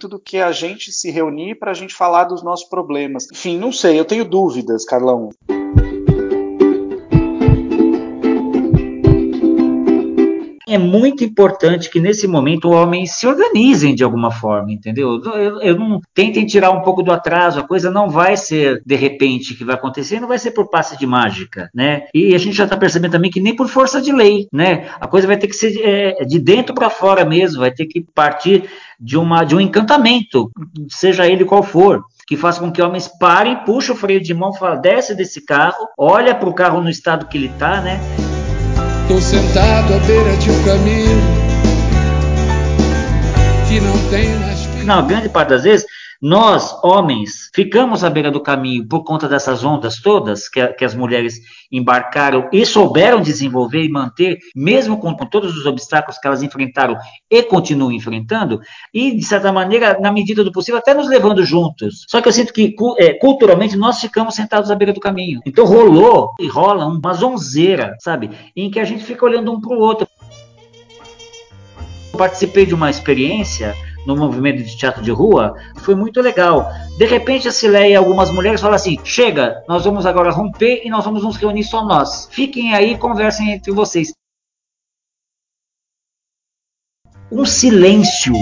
[0.09, 3.27] do que a gente se reunir para a gente falar dos nossos problemas.
[3.33, 5.31] Enfim, não sei, eu tenho dúvidas, Carlão.
[10.71, 15.21] É muito importante que nesse momento o homem se organizem de alguma forma, entendeu?
[15.25, 18.95] Eu, eu, não tentem tirar um pouco do atraso, a coisa não vai ser de
[18.95, 22.05] repente que vai acontecer, não vai ser por passe de mágica, né?
[22.15, 24.89] E a gente já está percebendo também que nem por força de lei, né?
[25.01, 28.05] A coisa vai ter que ser é, de dentro para fora mesmo, vai ter que
[28.15, 30.53] partir de uma de um encantamento,
[30.89, 34.53] seja ele qual for que faça com que homens parem, puxem o freio de mão,
[34.53, 37.99] fala, desce desse carro, olha para o carro no estado que ele está, né?
[39.11, 41.21] Tô sentado à beira de um caminho
[43.67, 45.87] que não tem mais Na grande parte das vezes,
[46.23, 50.95] nós, homens, ficamos à beira do caminho por conta dessas ondas todas que, que as
[50.95, 51.41] mulheres
[51.73, 56.97] embarcaram e souberam desenvolver e manter, mesmo com, com, todos os obstáculos que elas enfrentaram
[57.31, 58.61] e continuam enfrentando,
[58.93, 62.05] e, de certa maneira, na medida do possível, até nos levando juntos.
[62.07, 65.41] Só que eu sinto que, é, culturalmente, nós ficamos sentados à beira do caminho.
[65.47, 68.31] Então rolou e rola uma zonzeira, sabe?
[68.55, 70.07] Em que a gente fica olhando um para o outro.
[72.13, 73.75] participei de uma experiência
[74.07, 76.67] no movimento de teatro de rua, foi muito legal.
[76.99, 80.91] De repente a Cileia e algumas mulheres falam assim: chega, nós vamos agora romper e
[80.91, 82.29] nós vamos nos reunir só nós.
[82.31, 84.13] Fiquem aí, conversem entre vocês.
[87.33, 88.35] um silêncio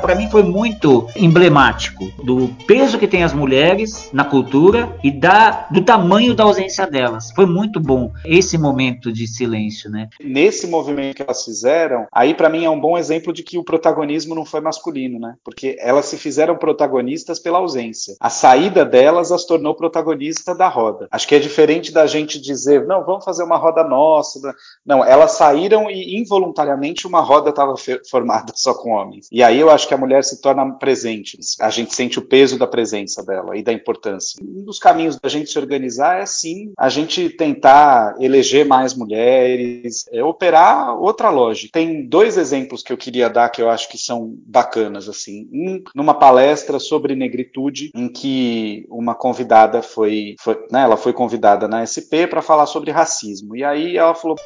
[0.00, 5.66] para mim foi muito emblemático do peso que tem as mulheres na cultura e da,
[5.70, 7.30] do tamanho da ausência delas.
[7.32, 10.08] Foi muito bom esse momento de silêncio, né?
[10.22, 13.64] Nesse movimento que elas fizeram, aí para mim é um bom exemplo de que o
[13.64, 15.34] protagonismo não foi masculino, né?
[15.44, 18.16] Porque elas se fizeram protagonistas pela ausência.
[18.20, 21.08] A saída delas as tornou protagonista da roda.
[21.10, 24.40] Acho que é diferente da gente dizer, não, vamos fazer uma roda nossa.
[24.84, 27.74] Não, elas saíram e involuntariamente uma roda estava
[28.08, 29.28] formada só com homens.
[29.30, 31.36] E aí eu acho que a mulher se torna presente.
[31.60, 34.40] A gente sente o peso da presença dela e da importância.
[34.40, 40.04] Um dos caminhos da gente se organizar é sim a gente tentar eleger mais mulheres,
[40.12, 41.72] é, operar outra lógica.
[41.72, 45.48] Tem dois exemplos que eu queria dar que eu acho que são bacanas assim.
[45.52, 51.66] Um numa palestra sobre negritude em que uma convidada foi, foi né, ela foi convidada
[51.66, 53.56] na SP para falar sobre racismo.
[53.56, 54.36] E aí ela falou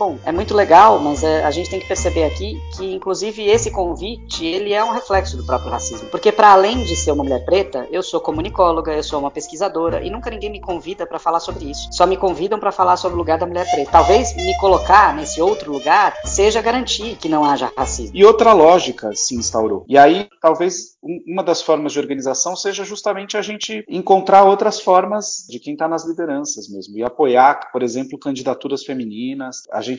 [0.00, 3.70] bom, é muito legal, mas é, a gente tem que perceber aqui que, inclusive, esse
[3.70, 6.08] convite ele é um reflexo do próprio racismo.
[6.08, 10.02] Porque, para além de ser uma mulher preta, eu sou comunicóloga, eu sou uma pesquisadora
[10.02, 11.90] e nunca ninguém me convida para falar sobre isso.
[11.92, 13.90] Só me convidam para falar sobre o lugar da mulher preta.
[13.92, 18.16] Talvez me colocar nesse outro lugar seja garantir que não haja racismo.
[18.16, 19.84] E outra lógica se instaurou.
[19.86, 25.46] E aí, talvez uma das formas de organização seja justamente a gente encontrar outras formas
[25.48, 29.62] de quem está nas lideranças mesmo e apoiar, por exemplo, candidaturas femininas.
[29.72, 29.89] A gente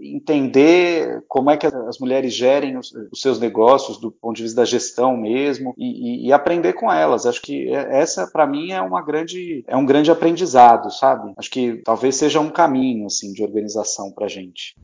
[0.00, 4.60] entender como é que as mulheres gerem os, os seus negócios do ponto de vista
[4.60, 7.26] da gestão mesmo e, e, e aprender com elas.
[7.26, 11.32] Acho que é, essa para mim é uma grande é um grande aprendizado, sabe?
[11.36, 14.74] Acho que talvez seja um caminho assim de organização para gente.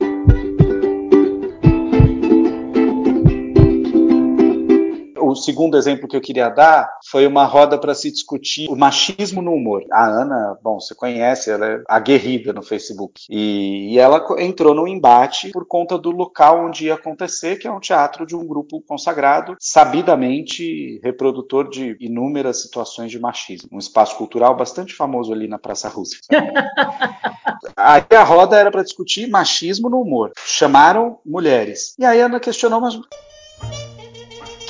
[5.39, 9.53] Segundo exemplo que eu queria dar foi uma roda para se discutir o machismo no
[9.53, 9.85] humor.
[9.93, 13.23] A Ana, bom, você conhece, ela é aguerrida no Facebook.
[13.31, 17.73] E, e ela entrou no embate por conta do local onde ia acontecer, que é
[17.73, 23.71] um teatro de um grupo consagrado, sabidamente reprodutor de inúmeras situações de machismo.
[23.73, 26.21] Um espaço cultural bastante famoso ali na Praça Rússia.
[27.77, 30.33] Aí a roda era para discutir machismo no humor.
[30.45, 31.95] Chamaram mulheres.
[31.99, 32.99] E aí a Ana questionou, mas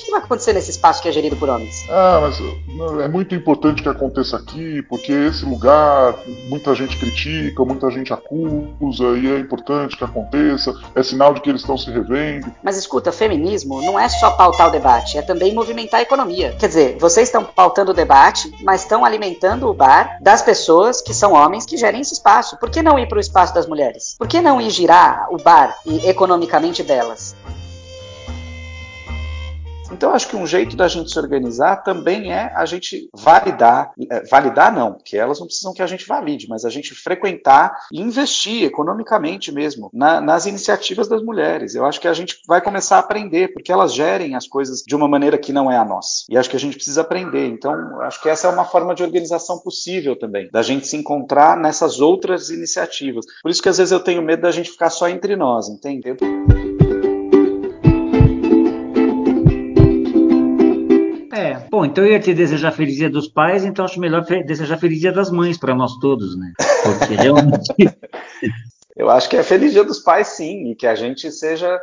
[0.08, 1.86] que vai acontecer nesse espaço que é gerido por homens?
[1.90, 2.38] Ah, mas
[2.74, 6.14] não, é muito importante que aconteça aqui, porque esse lugar
[6.48, 11.50] muita gente critica, muita gente acusa, e é importante que aconteça, é sinal de que
[11.50, 12.52] eles estão se revendo.
[12.62, 16.56] Mas escuta, feminismo não é só pautar o debate, é também movimentar a economia.
[16.58, 21.12] Quer dizer, vocês estão pautando o debate, mas estão alimentando o bar das pessoas que
[21.12, 22.56] são homens que gerem esse espaço.
[22.58, 24.14] Por que não ir para o espaço das mulheres?
[24.18, 27.36] Por que não ir girar o bar e economicamente delas?
[29.90, 34.24] Então, acho que um jeito da gente se organizar também é a gente validar, é,
[34.26, 38.00] validar não, porque elas não precisam que a gente valide, mas a gente frequentar e
[38.00, 41.74] investir economicamente mesmo na, nas iniciativas das mulheres.
[41.74, 44.94] Eu acho que a gente vai começar a aprender, porque elas gerem as coisas de
[44.94, 46.24] uma maneira que não é a nossa.
[46.28, 47.46] E acho que a gente precisa aprender.
[47.46, 51.56] Então, acho que essa é uma forma de organização possível também, da gente se encontrar
[51.56, 53.24] nessas outras iniciativas.
[53.42, 56.14] Por isso que às vezes eu tenho medo da gente ficar só entre nós, entende?
[61.70, 65.00] Bom, então eu ia te desejar feliz dia dos pais, então acho melhor desejar feliz
[65.00, 66.52] dia das mães para nós todos, né?
[66.82, 67.72] Porque realmente.
[68.96, 71.78] eu acho que é feliz dia dos pais, sim, e que a gente seja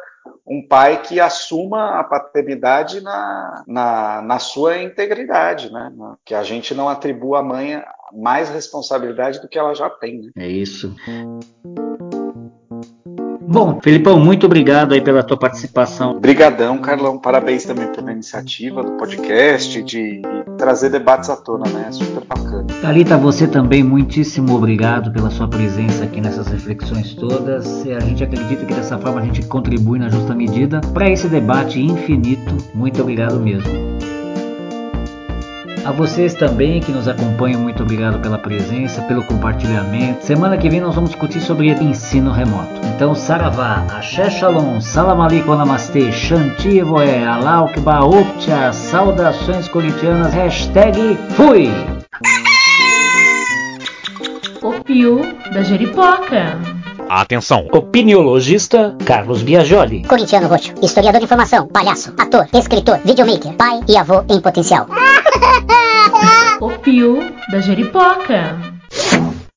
[0.46, 5.92] um pai que assuma a paternidade na, na, na sua integridade, né?
[6.24, 7.82] Que a gente não atribua à mãe
[8.14, 10.22] mais responsabilidade do que ela já tem.
[10.22, 10.32] Né?
[10.38, 10.96] É isso.
[13.48, 16.18] Bom, Felipão, muito obrigado aí pela tua participação.
[16.18, 17.18] Obrigadão, Carlão.
[17.18, 20.22] Parabéns também pela iniciativa do podcast, de
[20.58, 21.92] trazer debates à tona, né?
[21.92, 22.66] Super bacana.
[22.82, 27.86] Thalita, você também, muitíssimo obrigado pela sua presença aqui nessas reflexões todas.
[27.88, 31.80] A gente acredita que dessa forma a gente contribui na justa medida para esse debate
[31.80, 32.56] infinito.
[32.74, 33.95] Muito obrigado mesmo.
[35.86, 40.26] A vocês também que nos acompanham, muito obrigado pela presença, pelo compartilhamento.
[40.26, 42.82] Semana que vem nós vamos discutir sobre ensino remoto.
[42.96, 51.70] Então, Saravá, Axé Shalom, Salam Aleikum Namastê, Shanti Evoé, Alaukba, Uptia, saudações corintianas, hashtag fui!
[54.64, 55.22] O Pio
[55.54, 56.58] da Jeripoca.
[57.08, 57.68] Atenção!
[57.72, 60.04] Opiniologista Carlos Biagioli.
[60.06, 64.88] Corintiano roxo, historiador de informação, palhaço, ator, escritor, videomaker, pai e avô em potencial.
[66.60, 67.20] o Pio
[67.52, 68.75] da Jeripoca.